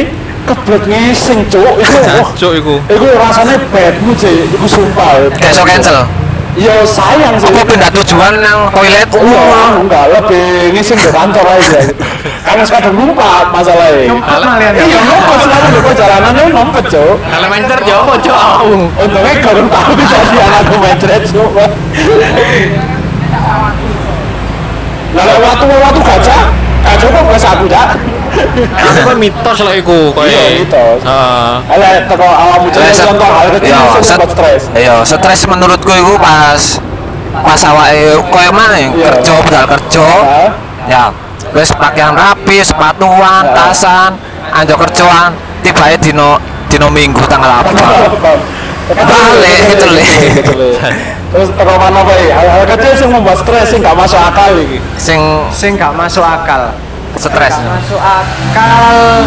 keblet 0.45 0.85
ngising 0.89 1.41
cuk 1.49 1.75
itu. 1.81 2.01
Cuk 2.37 2.53
iku. 2.61 2.75
Iku 2.93 3.07
rasanya 3.17 3.57
bad 3.73 3.95
mood 4.05 4.17
sih, 4.21 4.49
iku 4.49 4.67
sumpah. 4.69 5.29
Besok 5.41 5.65
cancel. 5.65 6.05
Ya 6.53 6.85
sayang 6.85 7.41
sih. 7.41 7.49
Apa 7.49 7.65
pindah 7.65 7.89
tujuan 7.97 8.45
nang 8.45 8.69
toilet? 8.77 9.09
Iya, 9.09 9.81
enggak 9.81 10.05
lebih 10.13 10.77
ngising 10.77 11.01
di 11.01 11.09
kantor 11.09 11.49
aja. 11.49 11.81
Karena 12.45 12.63
sekarang 12.69 12.93
numpak 12.93 13.49
masalahnya. 13.49 14.13
Numpuk 14.13 14.37
malian 14.45 14.73
ya. 14.77 14.85
Iya, 14.85 15.01
numpak 15.01 15.39
sekarang 15.49 15.71
di 15.73 15.81
perjalanan 15.81 16.33
ini 16.37 16.51
numpet 16.53 16.85
cuk. 16.93 17.17
Elementer 17.25 17.79
jauh 17.89 18.17
jauh. 18.21 18.85
Untungnya 19.01 19.33
gak 19.41 19.55
tahu 19.65 19.91
bisa 19.97 20.17
di 20.29 20.39
anakku 20.45 20.77
metret 20.77 21.23
coba. 21.33 21.65
Nah, 25.13 25.25
lek 25.29 25.39
waktu-waktu 25.45 26.01
gajah, 26.05 26.43
gajah 26.85 27.09
kok 27.09 27.23
gak 27.33 27.45
aku 27.49 27.65
dah. 27.69 27.89
Aku 28.43 29.01
kan 29.07 29.17
mitos 29.19 29.59
lah 29.63 29.75
iku 29.75 30.11
koyo. 30.13 30.29
Iya, 30.29 30.43
mitos. 30.63 31.01
Heeh. 31.03 31.53
Ada 31.71 31.89
teko 32.11 32.27
awakmu 32.27 32.69
set- 32.75 33.07
contoh 33.07 33.29
hal 33.29 33.49
kecil 33.57 33.75
buat 33.87 34.31
stres. 34.31 34.63
Iya, 34.75 34.95
stres 35.07 35.41
menurutku 35.47 35.93
itu 35.93 36.15
pas 36.19 36.61
pas 37.33 37.61
awake 37.65 38.21
koyo 38.29 38.51
mana 38.53 38.77
ya, 38.77 38.89
Iya. 38.91 39.05
kerja 39.09 39.33
budal 39.41 39.65
kerja. 39.79 40.07
Ya, 40.91 41.05
wis 41.55 41.71
pakaian 41.73 42.13
rapi, 42.13 42.59
sepatuan, 42.61 43.45
tasan, 43.55 44.19
anjo 44.51 44.75
kerjaan, 44.77 45.31
tiba 45.63 45.95
dino 45.97 46.37
dino 46.67 46.89
minggu 46.91 47.23
tanggal 47.31 47.63
apa? 47.63 47.71
Balik, 48.93 49.73
gitu, 49.73 49.87
Le. 49.95 50.13
Terus 51.33 51.49
teko 51.57 51.73
mana 51.81 52.05
apa 52.05 52.13
ya? 52.19 52.35
Hal-hal 52.37 52.65
kecil 52.77 52.93
sing 52.93 53.09
membuat 53.09 53.41
stres 53.41 53.73
sing 53.73 53.81
gak 53.81 53.97
masuk 53.97 54.21
akal 54.21 54.53
iki. 54.59 54.79
Sing 55.01 55.21
Sing 55.49 55.81
gak 55.81 55.97
masuk 55.97 56.21
akal. 56.21 56.77
Stres. 57.17 57.55
Gak 57.55 57.69
masuk 57.69 58.01
akal. 58.01 59.27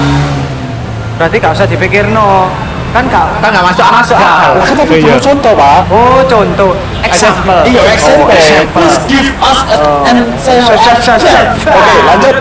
Berarti 1.15 1.35
gak 1.39 1.51
usah 1.55 1.67
dipikir 1.67 2.05
no. 2.09 2.49
Kan 2.95 3.11
gak 3.11 3.43
Kan 3.43 3.49
nggak 3.51 3.65
masuk 3.75 3.85
masuk 3.91 4.17
akal. 4.17 4.51
Lah 4.55 4.65
kan 4.65 4.75
belum 4.87 5.19
contoh, 5.19 5.53
Pak. 5.53 5.79
Oh, 5.91 6.19
contoh. 6.25 6.71
Example. 7.05 7.61
Iya, 7.67 7.81
example. 7.93 8.27
Oh, 8.27 8.35
example. 8.35 8.81
Please 8.81 8.99
give 9.07 9.29
us 9.39 9.59
Oh. 9.75 10.09
an 10.09 10.17
sat. 10.41 11.47
Oke, 11.61 11.95
lanjut. 12.07 12.35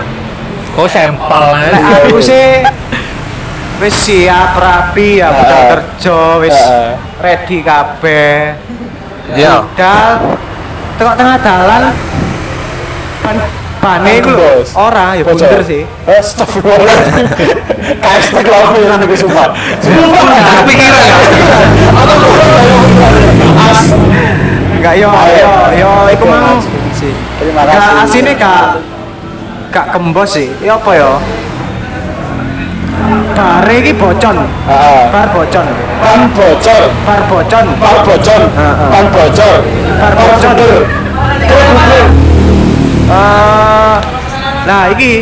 Oh 0.75 0.87
sampel. 0.91 1.45
Lek 1.55 1.83
aku 1.87 2.19
sih 2.19 2.59
wis 3.79 3.95
siap 3.95 4.59
rapi 4.59 5.23
ya 5.23 5.31
Heeh. 5.31 5.63
kerja 5.71 6.19
wis 6.43 6.59
ready 7.23 7.63
kabeh. 7.63 8.59
Iya. 9.31 9.63
Budal 9.63 10.35
tengok 10.99 11.15
tengah 11.15 11.37
dalan 11.39 11.83
ban 13.85 14.01
bane 14.01 14.17
iku 14.17 14.33
lho. 14.33 14.65
Ora 14.73 15.13
ya 15.13 15.21
bunder 15.21 15.61
sih. 15.61 15.85
Astagfirullah. 16.09 16.99
Hashtag 18.05 18.45
lawan 18.49 18.73
pikiran 18.73 18.99
iki 19.05 19.15
sumpah. 19.21 19.49
Sumpah. 19.77 20.25
Kepikiran 20.65 21.03
ya? 21.05 21.17
As. 23.61 23.81
Enggak 24.73 24.95
yo 24.97 25.09
yo 25.13 25.51
yo 25.77 25.91
iku 26.17 26.25
mau 26.25 26.57
sih. 26.97 27.13
Terima 27.37 27.61
kasih. 27.69 28.01
asine 28.01 28.31
gak 28.33 28.81
gak 29.69 29.85
kembos 29.93 30.33
sih. 30.33 30.49
Ya 30.65 30.81
apa 30.81 30.91
ya? 30.97 31.11
Bare 33.37 33.75
iki 33.85 33.93
bocon. 33.93 34.49
Heeh. 34.65 35.01
Bar 35.13 35.29
bocon. 35.29 35.67
Ban 36.01 36.21
bocor, 36.33 36.83
Bar 37.05 37.21
bocon. 37.29 37.65
ban 37.81 37.97
bocor, 38.05 38.41
Heeh. 38.45 38.89
ban 38.93 39.05
bocor, 39.13 39.57
ban 40.01 40.13
bocor. 40.17 41.04
Eh, 43.05 43.95
nah 44.65 44.81
iki 44.89 45.21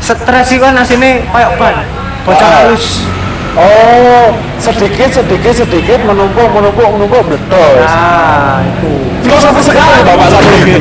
stres 0.00 0.48
iki 0.48 0.58
kan 0.58 0.74
asine 0.74 1.22
koyo 1.28 1.48
ban. 1.60 1.84
Bocor 2.24 2.40
Ah. 2.40 2.52
halus. 2.64 3.04
Oh, 3.52 4.32
sedikit 4.56 5.12
sedikit 5.12 5.52
sedikit 5.52 6.00
menumpuk 6.02 6.48
menumpuk 6.48 6.88
menumpuk 6.88 7.20
meledos. 7.28 7.84
Nah, 7.84 8.64
itu. 8.64 8.90
Filosofi 9.22 9.60
sekali 9.62 10.00
Bapak 10.02 10.26
Sandi. 10.26 10.72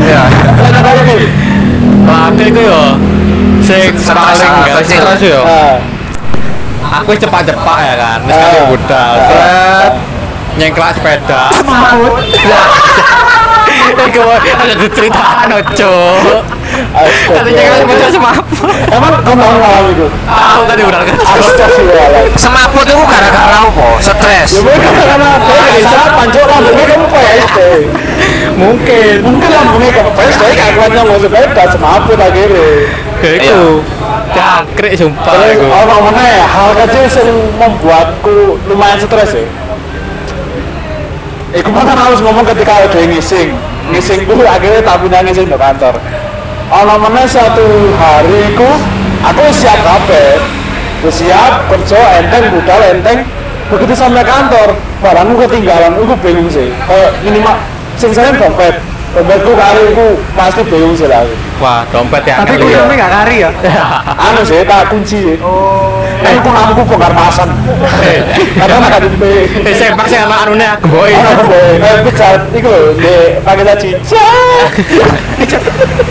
Iya. 0.00 0.22
Ada 0.64 0.78
apa 0.80 0.90
ini? 1.04 1.16
Laki 2.06 2.44
itu 2.48 2.60
yo 2.62 2.82
sing 3.60 3.92
paling 4.00 4.48
ah, 4.48 4.64
gak 4.64 4.80
kecil. 4.80 5.00
stres 5.04 5.20
yo. 5.22 5.40
Nah, 5.44 5.76
Aku 7.02 7.12
cepat-cepat 7.12 7.78
ya 7.82 7.94
kan. 7.98 8.18
Wis 8.24 8.32
Ah. 8.32 8.64
budal. 8.64 9.12
Ah. 9.12 9.28
Set. 9.28 9.92
Nyengklak 10.56 10.96
sepeda. 10.96 11.40
Semaput. 11.52 12.24
Ada 14.56 14.74
diceritaan 14.82 15.48
ojo. 15.62 15.94
Tadi 17.30 17.50
nyengklak 17.54 17.86
astaga. 17.86 17.86
sepeda 17.86 18.08
semap. 18.10 18.44
Emang 18.90 19.12
kau 19.22 19.34
mau 19.38 19.52
ngalamin 19.54 19.92
itu? 19.94 20.06
Aku 20.26 20.62
tadi 20.66 20.82
udah. 20.82 21.00
Astagfirullahaladzim. 21.06 22.40
Semaput 22.40 22.86
itu 22.88 23.02
gara-gara 23.06 23.54
apa? 23.62 23.86
Stres. 24.02 24.50
Ya 24.58 24.74
mungkin 24.74 25.06
karena 25.06 25.30
dia 25.38 25.62
bisa 25.78 25.96
pancok 26.18 26.44
lambungnya 26.50 26.86
kempes 26.90 27.44
deh. 27.54 27.80
Mungkin. 28.56 29.14
Mungkin 29.22 29.48
lambungnya 29.52 29.90
kempes, 29.94 30.32
jadi 30.40 30.54
kakuannya 30.56 31.02
mau 31.06 31.18
sepeda 31.20 31.62
semaput 31.70 32.18
akhirnya. 32.18 32.68
Ya 33.22 33.30
iku. 33.38 33.62
Jangkrik 34.34 34.92
sumpah 34.98 35.32
iku. 35.54 35.66
orang 35.70 36.00
mana 36.10 36.22
ya, 36.24 36.44
hal 36.44 36.70
kecil 36.84 37.04
yang 37.06 37.38
membuatku 37.56 38.60
lumayan 38.68 38.98
stres 38.98 39.32
ya. 39.32 39.46
Iku 41.56 41.68
mah 41.72 41.84
kan 41.88 41.96
harus 41.96 42.20
ngomong 42.20 42.44
ketika 42.52 42.84
ada 42.84 42.98
yang 43.00 43.16
ngising. 43.16 43.54
Ngising 43.90 44.26
ku 44.26 44.34
akhirnya 44.42 44.82
tak 44.82 44.98
punya 44.98 45.22
ngising 45.22 45.46
di 45.46 45.56
kantor. 45.56 45.94
Mana 46.74 47.22
satu 47.22 47.66
hari 47.94 48.54
ku, 48.58 48.66
aku 49.22 49.42
siap 49.54 49.78
kabeh. 49.86 50.42
Aku 51.02 51.08
siap 51.12 51.70
kerja 51.70 52.00
enteng 52.18 52.50
budal 52.50 52.80
enteng. 52.82 53.22
Begitu 53.70 53.94
sampai 53.94 54.22
kantor, 54.22 54.74
barangku 55.02 55.42
ketinggalan, 55.46 55.94
aku 55.98 56.14
bingung 56.22 56.50
sih. 56.50 56.70
Kayak 56.86 57.10
ini 57.26 57.38
mah, 57.42 57.58
sing 57.98 58.10
saya 58.10 58.34
dompet. 58.34 58.78
Dompetku 59.14 59.52
kali 59.54 59.84
ku 59.94 60.18
pasti 60.34 60.62
bingung 60.66 60.94
sih 60.98 61.06
lah. 61.06 61.22
Wah, 61.62 61.82
dompet 61.94 62.22
ya. 62.26 62.42
Tapi 62.42 62.58
ngeli 62.58 62.74
ya. 62.74 62.78
kunci 62.84 62.94
gak 62.98 63.12
kari 63.12 63.36
ya. 63.42 63.50
Anu 64.30 64.42
sih, 64.42 64.60
tak 64.66 64.90
kunci 64.90 65.18
sih. 65.22 65.36
Oh. 65.42 65.95
Eh, 66.24 66.32
aku 66.40 66.48
ngaku 66.48 66.82
bongkar 66.88 67.12
pasang. 67.12 67.50
Kadang 68.56 68.80
ada 68.82 68.98
di 69.02 69.16
Eh, 69.66 69.74
sempak 69.76 70.06
sih 70.08 70.16
anak 70.16 70.48
anunya 70.48 70.78
kok 70.80 71.04
eh 71.06 72.00
pecat 72.08 72.40
iku 72.56 72.68
lho, 72.70 72.96
di 72.96 73.14
pakai 73.44 73.64
laci. 73.64 73.90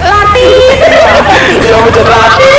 Lati. 0.02 0.48
Ya 1.66 1.78
pecat 1.80 2.06
lati. 2.06 2.54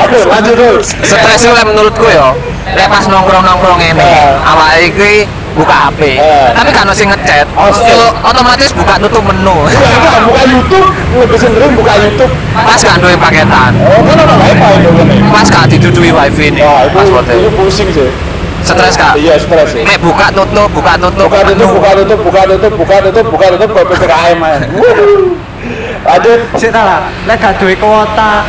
Aduh, 0.00 0.22
lanjut 0.26 0.54
terus. 0.56 0.88
Stres 1.02 1.42
itu 1.42 1.52
menurutku 1.62 2.06
ya. 2.06 2.34
Lek 2.70 2.86
pas 2.86 3.04
nongkrong-nongkrong 3.06 3.80
ini, 3.82 3.98
Eh. 3.98 4.30
awake 4.46 4.78
iki 4.94 5.12
buka 5.54 5.74
HP. 5.88 6.00
Eh. 6.16 6.48
Tapi 6.54 6.70
kan 6.70 6.86
sing 6.94 7.08
ngechat. 7.10 7.46
Oh, 7.54 7.68
Itu 7.70 8.06
otomatis 8.22 8.70
buka 8.74 8.94
tutup 9.00 9.22
menu. 9.26 9.54
Bukan, 9.66 9.82
bukan, 9.98 10.20
buka 10.28 10.42
YouTube, 10.46 10.88
lebih 11.18 11.38
cenderung 11.38 11.72
buka 11.74 11.92
YouTube. 11.98 12.32
Pas 12.54 12.80
gak 12.80 12.96
duwe 13.02 13.16
paketan. 13.18 13.72
Oh, 13.80 14.00
kan 14.06 14.16
ada 14.18 14.34
wifi 14.38 14.68
itu 14.80 14.90
kan. 14.94 15.06
Pas 15.32 15.46
gak 15.48 15.64
didudui 15.70 16.10
wifi 16.14 16.44
ini. 16.54 16.60
Itu, 16.62 16.94
Passwordnya. 16.94 17.34
itu 17.34 17.50
pusing 17.58 17.88
sih. 17.90 18.10
Stres 18.60 18.94
gak? 18.94 19.16
Iya, 19.16 19.34
stres 19.40 19.68
sih. 19.72 19.82
Nek 19.82 19.98
buka 20.04 20.28
tutup, 20.30 20.68
buka 20.70 20.94
tutup. 21.00 21.26
Buka 21.32 21.40
tutup, 21.48 21.56
menu. 21.56 21.76
buka 21.80 21.90
tutup, 21.96 22.18
buka 22.22 22.42
tutup, 22.46 22.72
buka 22.76 22.96
tutup, 23.02 23.24
buka 23.32 23.46
tutup, 23.56 23.68
buka 23.72 23.82
PPKM 23.88 24.36
man. 24.36 24.60
Wuhu. 24.76 25.36
Lanjut. 26.00 26.40
Sik 26.56 26.70
ta 26.72 26.80
lah, 26.84 27.00
lek 27.28 27.36
gak 27.40 27.60
duwe 27.60 27.76
kuota 27.76 28.44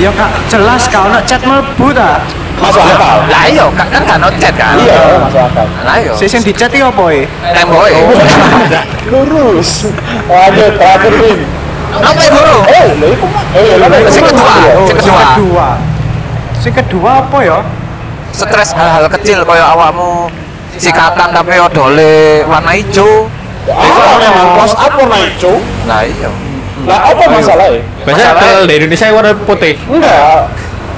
ya 0.00 0.08
gak 0.16 0.32
jelas 0.48 0.88
gak 0.88 1.02
ono 1.04 1.20
chat 1.28 1.40
mlebu 1.44 1.92
ta. 1.92 2.24
Masuk 2.60 2.82
akal. 2.84 3.16
Lah 3.24 3.44
iya, 3.48 3.64
kan 3.72 3.86
kan 3.88 4.00
gak 4.04 4.18
no 4.20 4.28
chat 4.36 4.54
kan. 4.54 4.76
Iya, 4.76 5.00
masuk 5.16 5.40
akal. 5.48 5.66
Lah 5.84 5.96
iya. 5.96 6.12
Sik 6.12 6.28
sing 6.28 6.40
dichat 6.44 6.68
iki 6.68 6.84
apa 6.84 7.04
e? 7.08 7.24
Temboke. 7.56 8.00
Lurus. 9.10 9.88
Lanjut, 10.28 10.72
terakhir 10.76 11.12
Min. 11.16 11.40
Apa 11.90 12.20
ya, 12.22 12.30
Bro? 12.30 12.56
Eh, 12.70 12.84
lha 13.00 13.06
iku 13.10 13.26
mah. 13.26 13.44
Eh, 13.56 13.74
lha 13.80 13.86
iku 13.98 14.10
Sing 14.12 14.22
mah. 14.22 14.30
kedua. 14.30 14.54
Sing 14.86 14.96
kedua. 15.00 15.22
kedua. 15.34 15.68
Sing 16.60 16.72
kedua 16.76 17.10
apa 17.26 17.38
ya? 17.42 17.58
Stres 18.30 18.70
hal-hal 18.78 19.10
kecil 19.10 19.42
kaya 19.42 19.74
awakmu 19.74 20.30
sikatan 20.78 21.34
tapi 21.34 21.58
odole 21.58 22.46
warna 22.46 22.72
hijau. 22.78 23.26
Ah, 23.66 24.16
memang 24.22 24.46
close 24.54 24.76
up 24.78 24.92
warna 24.94 25.18
hijau. 25.18 25.58
Lah 25.90 26.06
iya. 26.06 26.30
Lah 26.86 27.00
apa 27.10 27.24
masalahnya? 27.26 27.82
Kalau 28.06 28.64
di 28.70 28.74
Indonesia 28.78 29.06
warna 29.10 29.32
putih. 29.34 29.74
Enggak. 29.90 30.46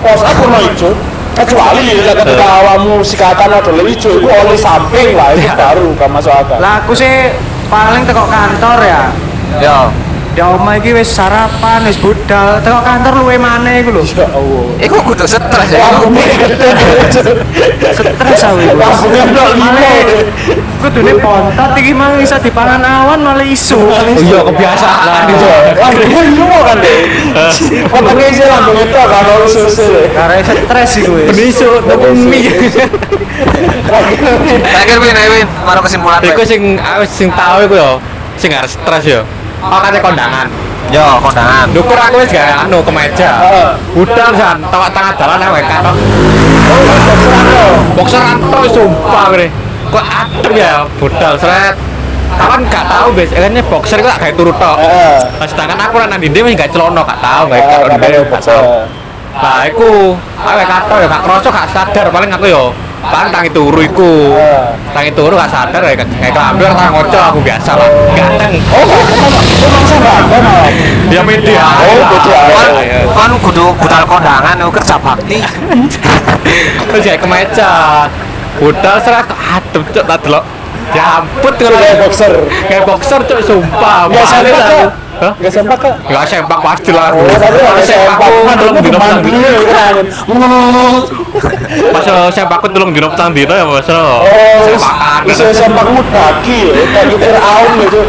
Close 0.05 0.23
up 0.29 0.37
warna 0.45 0.59
hijau. 0.61 0.93
Kecuali 1.33 1.97
ya 1.97 2.13
ketika 2.13 2.47
awakmu 2.61 3.01
sikatan 3.01 3.51
adalah 3.51 3.85
hijau, 3.89 4.21
itu 4.21 4.29
oleh 4.29 4.57
samping 4.57 5.17
lah, 5.17 5.33
itu 5.33 5.49
baru 5.57 5.87
gak 5.97 6.11
masuk 6.13 6.33
akal. 6.33 6.61
Lah 6.61 6.85
aku 6.85 6.93
sih 6.93 7.33
paling 7.73 8.05
teko 8.05 8.29
kantor 8.29 8.79
ya. 8.85 9.03
Ya. 9.61 9.79
Di 10.33 10.41
omah 10.41 10.81
iki 10.81 10.97
wis 10.97 11.13
sarapan, 11.13 11.85
wis 11.85 12.01
budal, 12.01 12.57
teko 12.65 12.81
kantor 12.81 13.21
luwe 13.21 13.37
maneh 13.37 13.85
iku 13.85 13.93
lho. 13.93 14.01
Ya 14.17 14.25
Allah. 14.33 14.65
Iku 14.81 14.97
kudu 15.05 15.29
stres 15.29 15.69
ya. 15.69 15.85
Gede. 16.09 16.69
Stres 17.93 18.41
aku 18.41 18.57
iku. 18.65 18.81
Nol 19.29 19.53
lima. 19.53 19.77
Malah 19.77 20.01
kudune 20.81 21.13
bontot 21.21 21.77
iki 21.77 21.93
mah 21.93 22.17
iso 22.17 22.41
dipangan 22.41 22.81
awan 22.81 23.21
malah 23.21 23.45
isu. 23.45 23.77
Iya, 24.25 24.41
kebiasaan. 24.41 25.29
Iya, 25.29 25.57
Lambungnya 25.77 26.23
lima 26.25 26.59
kan 26.65 26.77
deh. 26.81 26.99
Potongnya 27.93 28.29
sih 28.33 28.47
lambungnya 28.49 28.85
itu 28.89 28.97
nol 29.05 29.45
susu. 29.53 29.89
Karena 30.17 30.41
stres 30.41 30.93
iku 30.97 31.13
wis. 31.13 31.29
Benisu, 31.29 31.71
tapi 31.85 32.09
mie. 32.17 32.49
Terakhir 34.65 34.97
Win, 34.97 35.17
Win, 35.29 35.49
maro 35.69 35.85
kesimpulan. 35.85 36.25
Iku 36.25 36.41
sing 36.49 36.81
aku 36.81 37.05
sing 37.05 37.29
tau 37.37 37.61
iku 37.61 37.77
yo, 37.77 37.91
sing 38.41 38.49
gak 38.49 38.65
stres 38.65 39.05
yo. 39.05 39.21
Makanya 39.63 40.01
kondangan. 40.03 40.47
Yo, 40.93 41.07
kondangan. 41.23 41.67
Dukur 41.73 41.97
aku 41.97 42.21
wis 42.21 42.29
gak 42.35 42.67
anu 42.67 42.83
kemeja. 42.85 43.31
Heeh. 43.41 43.71
Budal 43.97 44.31
san, 44.37 44.59
tengah 44.61 44.91
tengah 44.91 45.13
dalan 45.17 45.39
aku 45.41 45.55
gak 45.57 45.67
karo. 45.71 45.93
Oh, 45.93 47.71
Boxer 47.97 48.23
anto 48.23 48.61
sumpah 48.69 49.25
kene. 49.33 49.47
Kok 49.93 50.05
adem 50.05 50.53
ya 50.57 50.85
budal 50.99 51.35
seret. 51.39 51.77
Kapan 52.33 52.65
gak 52.65 52.85
tau 52.89 53.13
bes, 53.13 53.29
kan 53.29 53.53
boxer 53.69 54.01
iku 54.01 54.09
gak 54.09 54.21
gawe 54.21 54.33
turu 54.37 54.53
tok. 54.57 54.77
Heeh. 54.81 55.17
Sedangkan 55.49 55.79
aku 55.81 55.95
lan 56.01 56.09
nang 56.13 56.21
ndi 56.21 56.41
wis 56.43 56.53
gak 56.59 56.73
celono 56.75 57.01
gak 57.07 57.21
tau 57.23 57.49
gak 57.49 57.61
karo 57.65 57.85
ada 57.89 57.97
gak 57.97 58.29
boxer. 58.29 58.53
tau. 58.53 58.85
Lah 59.33 59.65
iku 59.65 60.13
aku 60.19 60.57
gak 60.61 60.69
kato 60.69 60.95
ya 61.01 61.07
gak 61.09 61.23
kroso 61.25 61.49
gak 61.49 61.69
sadar 61.73 62.07
paling 62.13 62.29
aku 62.29 62.47
yo 62.53 62.65
paling 63.03 63.31
tangi 63.35 63.51
turu 63.51 63.81
iku. 63.83 64.37
Ah. 64.39 64.71
Tangi 64.95 65.11
turu 65.13 65.35
gak 65.35 65.51
sadar 65.51 65.83
ya 65.83 65.99
kayak 65.99 66.33
kelambi 66.33 66.63
orang 66.67 66.77
tangan 66.79 66.93
ngocok 66.95 67.23
aku 67.35 67.39
biasa 67.43 67.71
lah. 67.75 67.89
Ganteng. 68.15 68.53
Oh. 68.71 68.87
Dia 71.11 71.21
media. 71.27 71.65
Oh, 71.67 72.03
media. 72.09 72.39
Iya. 72.83 72.99
kon 73.13 73.33
kudu 73.43 73.75
budal 73.77 74.03
kondangan 74.07 74.57
kerja 74.71 74.97
bakti. 75.03 75.39
Terus 76.89 77.03
kayak 77.03 77.21
kemeja. 77.21 77.71
Budal 78.61 78.97
seret 79.03 79.27
kok 79.27 79.39
adem 79.41 79.83
cok 79.91 80.05
tak 80.07 80.19
delok. 80.23 80.45
Ya 80.93 81.25
ampun 81.25 81.53
kalau 81.57 81.79
Kayak 81.81 81.99
boxer. 82.05 82.33
kayak 82.69 82.83
boxer 82.85 83.21
cok 83.25 83.41
sumpah. 83.43 84.13
Nggak 84.13 85.02
Males 85.39 85.55
sempak 85.55 85.79
aku. 85.79 85.87
kak? 85.87 85.95
Sempak? 85.95 86.09
Enggak 86.11 86.25
sempak 86.27 86.59
pasti 86.59 86.91
lah. 86.91 87.09
Oh, 87.15 87.23
tapi 87.23 87.59
ada 87.63 87.83
sempak. 87.83 88.17
aku 88.19 88.39
Kan 88.43 88.57
tulung 88.59 88.75
dulu 88.75 88.83
dino 88.83 88.99
petang 88.99 89.15
mandi 89.15 89.31
dino. 89.31 89.51
kan. 89.71 89.95
Pas 91.95 92.07
sempakku 92.35 92.67
tulung 92.75 92.91
dino 92.91 93.09
ya 93.55 93.65
Mas. 93.65 93.89
Oh, 93.89 94.21
Sempakan. 94.67 95.21
bisa 95.23 95.45
sempakmu 95.55 96.01
daki 96.11 96.59
ya, 96.75 96.83
daki 96.91 97.15
Fir'aun 97.17 97.71
gitu. 97.87 98.01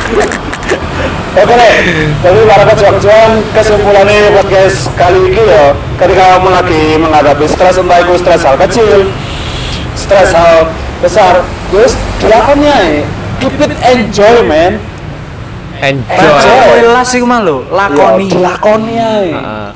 Oke 1.33 1.49
deh, 1.49 1.77
jadi 2.21 2.39
para 2.45 2.63
kejuang 2.69 3.33
kesimpulannya 3.57 4.37
podcast 4.37 4.85
kali 4.93 5.33
ini 5.33 5.41
ya 5.41 5.73
ketika 5.97 6.37
kamu 6.37 6.49
lagi 6.53 6.83
menghadapi 7.01 7.49
stres 7.49 7.81
entah 7.81 8.05
itu 8.05 8.13
stres 8.21 8.45
hal 8.45 8.53
kecil 8.61 9.09
stres 9.97 10.29
hal 10.29 10.69
besar 11.01 11.41
terus 11.73 11.97
dilakonnya 12.21 13.01
keep 13.41 13.57
it 13.65 13.73
enjoy 13.81 14.45
man 14.45 14.77
Enjoy. 15.83 16.79
Welas 16.79 17.11
iku 17.11 17.25
mah 17.27 17.43
lho, 17.43 17.67
lakoni. 17.67 18.23
ya, 18.23 18.31
dilakoni 18.31 18.93
ae. 18.95 19.27
Heeh. 19.29 19.67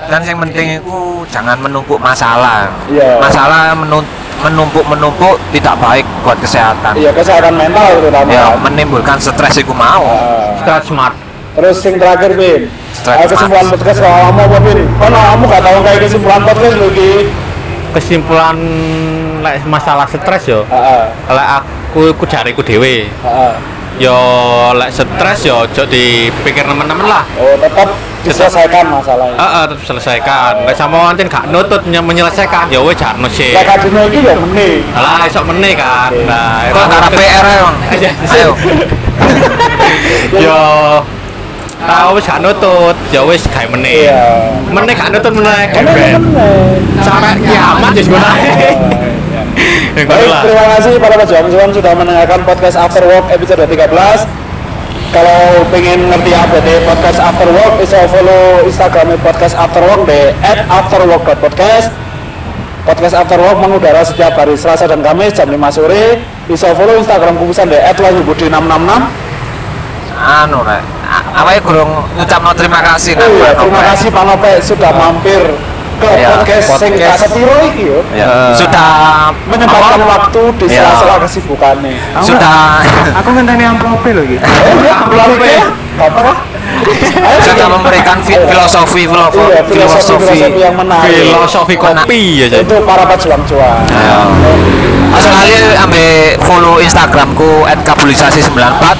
Dan 0.00 0.20
yang 0.24 0.38
penting 0.40 0.80
itu 0.80 0.96
jangan 1.28 1.60
menumpuk 1.60 2.00
masalah. 2.00 2.72
Iya. 2.88 3.20
Masalah 3.20 3.76
menun- 3.76 4.08
menumpuk-menumpuk 4.40 5.36
tidak 5.52 5.76
baik 5.76 6.06
buat 6.24 6.40
kesehatan. 6.40 6.96
iya 6.96 7.12
kesehatan 7.12 7.52
mental 7.52 8.00
terutama 8.00 8.32
Ya, 8.32 8.48
kan. 8.48 8.64
menimbulkan 8.64 9.20
stres 9.20 9.60
iku 9.60 9.76
mau. 9.76 10.00
Ah. 10.00 10.56
Start 10.58 10.82
smart. 10.88 11.14
Terus 11.50 11.76
sing 11.76 12.00
terakhir. 12.00 12.32
Straight 12.90 13.20
Ayo 13.20 13.28
kesimpulan 13.28 13.66
podcast 13.68 13.98
kalau 14.00 14.18
kamu 14.26 14.40
apa? 14.40 14.58
Oh, 14.98 15.08
no, 15.08 15.18
kamu 15.20 15.44
gak 15.46 15.62
tahu 15.62 15.78
kayak 15.84 16.00
kesimpulan 16.00 16.40
podcast 16.42 16.74
lu 16.74 16.88
Ki. 16.90 17.12
kesimpulan 17.90 18.56
lek 19.40 19.66
masalah 19.66 20.06
stres 20.06 20.46
yo 20.46 20.62
Heeh. 20.62 21.04
lek 21.26 21.48
aku 21.58 22.14
ku 22.14 22.22
jariku 22.22 22.62
dhewe 22.62 23.10
Heeh. 23.10 23.52
Yo 23.98 24.16
lek 24.76 24.90
stres 24.92 25.40
yo 25.44 25.64
ojo 25.64 25.82
dipikir 25.84 26.64
nemen-nemen 26.64 27.04
lah 27.04 27.24
Oh, 27.36 27.56
tetap 27.58 27.88
diselesaikan 28.20 28.84
masalahnya. 28.92 29.32
Heeh, 29.32 29.62
tetep 29.72 29.84
selesaikan. 29.86 30.52
Lek 30.68 30.76
sama 30.76 31.08
pancen 31.08 31.24
gak 31.24 31.48
nutut 31.48 31.80
ny- 31.88 32.04
menyelesaikan, 32.04 32.68
ya 32.68 32.76
wis 32.84 32.92
jarno 32.94 33.24
sih. 33.32 33.56
Lek 33.56 33.64
kadine 33.64 34.00
iki 34.12 34.20
ya 34.20 34.36
meni. 34.36 34.84
Lah 34.92 35.24
esok 35.24 35.48
meneh 35.48 35.72
kan. 35.72 36.12
Nah, 36.28 36.68
Kok 36.68 36.84
karena 36.84 37.08
PR 37.08 37.44
ya 37.48 37.60
bang? 37.64 37.76
Iya. 37.96 38.10
Ayo. 38.28 38.50
Yo 40.36 40.60
Tahu 41.80 42.12
wis 42.12 42.28
gak 42.28 42.44
nutut, 42.44 42.92
ya 43.08 43.24
wis 43.24 43.48
gawe 43.48 43.64
meneh. 43.72 44.04
Iya. 44.04 44.52
Meneh 44.68 44.92
gak 44.92 45.16
nutut 45.16 45.32
meneh 45.32 45.64
Meni. 45.72 46.08
Sampai 47.00 47.40
kiamat 47.40 47.92
ya 47.96 48.02
sebenarnya. 48.04 48.52
Iya. 49.90 50.06
Baik, 50.06 50.30
terima 50.46 50.64
kasih 50.78 50.92
para 51.02 51.14
pejuang-pejuang 51.18 51.70
sudah 51.74 51.92
mendengarkan 51.98 52.40
podcast 52.46 52.76
After 52.78 53.02
Work 53.02 53.26
episode 53.34 53.66
13. 53.66 53.90
Kalau 55.10 55.66
pengen 55.74 56.06
ngerti 56.06 56.30
update 56.30 56.86
podcast 56.86 57.18
After 57.18 57.50
Work, 57.50 57.82
bisa 57.82 58.06
follow 58.06 58.62
Instagram 58.62 59.18
podcast 59.18 59.58
After 59.58 59.82
Work 59.82 60.06
di 60.06 60.30
@afterwork.podcast. 60.70 61.90
Podcast 62.86 63.14
After 63.18 63.38
Work 63.42 63.58
mengudara 63.58 64.06
setiap 64.06 64.38
hari 64.38 64.54
Selasa 64.54 64.86
dan 64.86 65.02
Kamis 65.02 65.34
jam 65.34 65.50
5 65.50 65.58
sore. 65.74 66.22
Bisa 66.46 66.70
follow 66.78 66.94
Instagram 66.94 67.34
kubusan 67.42 67.66
di 67.66 67.74
@wahyubudi666. 67.74 68.90
Anu 70.20 70.62
rek. 70.62 70.84
Apa 71.34 71.50
ya 71.58 71.60
kurang 71.66 71.90
ngucapno 72.14 72.54
terima 72.54 72.78
kasih 72.84 73.18
Oh 73.18 73.26
iya, 73.40 73.50
terima 73.56 73.82
kasih 73.82 74.08
Pak 74.14 74.24
Nope 74.28 74.52
sudah 74.62 74.92
mampir 74.94 75.42
ke 76.00 76.08
Iya, 76.16 76.28
podcast 76.40 76.66
sing 76.80 76.92
podcast. 76.96 77.20
kasetiro 77.28 77.54
iki 77.68 77.82
yo. 77.92 77.98
Ya, 78.16 78.56
Sudah 78.56 78.88
Menyempatkan 79.46 80.00
apa? 80.00 80.08
waktu 80.16 80.42
di 80.56 80.64
Iya. 80.66 80.80
sela-sela 80.80 81.16
kesibukannya. 81.20 81.92
Aku 82.16 82.24
Sudah 82.24 82.56
Aku 83.20 83.28
ngenteni 83.36 83.64
amplop 83.68 84.00
lho 84.02 84.22
iki. 84.24 84.36
Amplop 84.40 85.30
ya? 85.44 85.62
Apa 86.00 87.40
sudah 87.44 87.66
iya. 87.68 87.74
memberikan 87.76 88.16
Ayo. 88.18 88.48
filosofi 88.48 89.04
Iya, 89.04 89.08
filosofi 89.10 89.68
filosofi-filosofi 89.68 90.58
yang 90.58 90.74
menarik. 90.80 91.12
Filosofi 91.28 91.74
kopi 91.76 92.22
ya 92.40 92.46
jadi. 92.48 92.64
Itu 92.64 92.76
para 92.88 93.04
pejuang-juang. 93.04 93.84
Masalahnya 95.10 95.84
ambil 95.84 96.08
follow 96.40 96.76
Instagramku 96.80 97.66
@kabulisasi94 97.84 98.96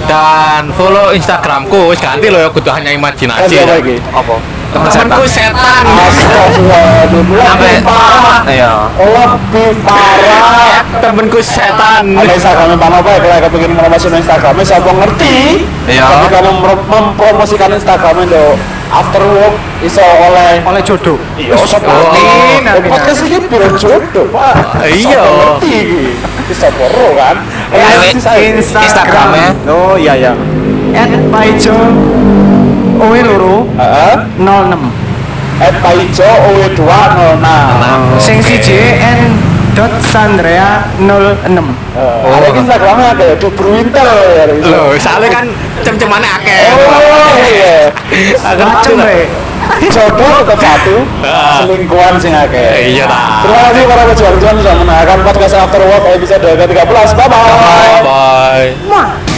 Dan 0.00 0.72
follow 0.74 1.12
Instagramku 1.14 1.92
wis 1.94 2.00
ganti 2.02 2.32
loh 2.32 2.40
ya 2.40 2.48
kudu 2.50 2.66
hanya 2.72 2.90
imajinasi. 2.90 3.62
Apa 4.10 4.34
Temenku 4.70 5.24
setan. 5.26 5.82
setan. 5.82 5.82
Astagfirullahaladzim, 5.82 7.26
Sampai 7.42 7.66
lebih 7.74 7.82
parah. 7.82 8.40
Iya. 8.46 8.72
Lebih 8.96 9.70
parah. 9.82 10.78
Temenku 11.02 11.40
setan. 11.42 12.04
Ada 12.14 12.32
Instagramnya 12.38 12.76
Pak 12.78 12.88
Nova 12.90 13.10
ya, 13.10 13.18
kalau 13.18 13.38
kepingin 13.50 13.72
promosikan 13.74 14.14
Instagramnya, 14.18 14.64
siapa 14.64 14.90
ngerti? 14.94 15.36
Iya. 15.90 16.06
Tapi 16.06 16.26
kalau 16.30 16.50
mem- 16.62 16.86
mempromosikan 16.86 17.70
Instagramnya 17.74 18.26
do 18.30 18.44
after 18.90 19.22
work 19.22 19.54
iso 19.80 20.02
oleh 20.02 20.62
Oleh 20.66 20.82
jodoh. 20.82 21.18
Iya, 21.38 21.54
amin. 21.54 22.90
Podcast 22.90 23.22
ini 23.26 23.38
biro 23.46 23.68
jodoh, 23.74 24.26
Pak. 24.30 24.54
Iya. 24.86 25.22
Ngerti? 25.22 25.78
Bisa 26.46 26.66
poro 26.74 27.14
kan? 27.14 27.36
Saya. 28.18 28.58
Instagramnya 28.58 29.54
Oh 29.70 29.94
iya 29.94 30.14
ya. 30.18 30.32
At 30.90 31.10
Paijo 31.30 31.74
Owe 33.00 33.20
loro 33.24 33.64
Heeh. 33.80 34.14
06. 34.36 35.08
At 35.60 35.74
Paijo 35.84 36.24
OW206. 36.24 37.48
Sing 38.20 38.38
siji 38.44 38.96
N 38.96 39.20
dot 39.76 39.92
Sandrea 40.00 40.88
06. 41.00 41.08
Oh. 41.96 42.32
Ada 42.32 42.48
Instagramnya 42.52 43.06
ada 43.12 43.24
ya, 43.24 43.36
Dubru 43.36 43.76
Intel 43.76 44.08
ya. 44.36 44.44
Loh, 44.68 44.96
soalnya 44.96 45.28
kan 45.32 45.44
cem-cemane 45.84 46.28
akeh. 46.28 46.60
Oh 46.76 47.36
iya. 47.40 47.88
Macem 48.44 48.96
rek. 49.00 49.28
Jodoh 49.80 50.42
tetap 50.42 50.58
satu, 50.58 50.96
selingkuhan 51.62 52.18
sing 52.18 52.34
akeh. 52.34 52.90
Iya 52.96 53.06
ta. 53.06 53.44
Terima 53.46 53.60
kasih 53.70 53.82
para 53.86 54.02
pejuang-pejuang 54.10 54.56
sudah 54.60 54.74
mendengarkan 54.82 55.18
podcast 55.22 55.54
After 55.56 55.80
Work 55.86 56.04
episode 56.10 56.42
ke-13. 56.42 57.14
Bye 57.14 57.28
bye. 57.30 58.00
Bye. 58.02 58.68
Wah. 58.90 59.29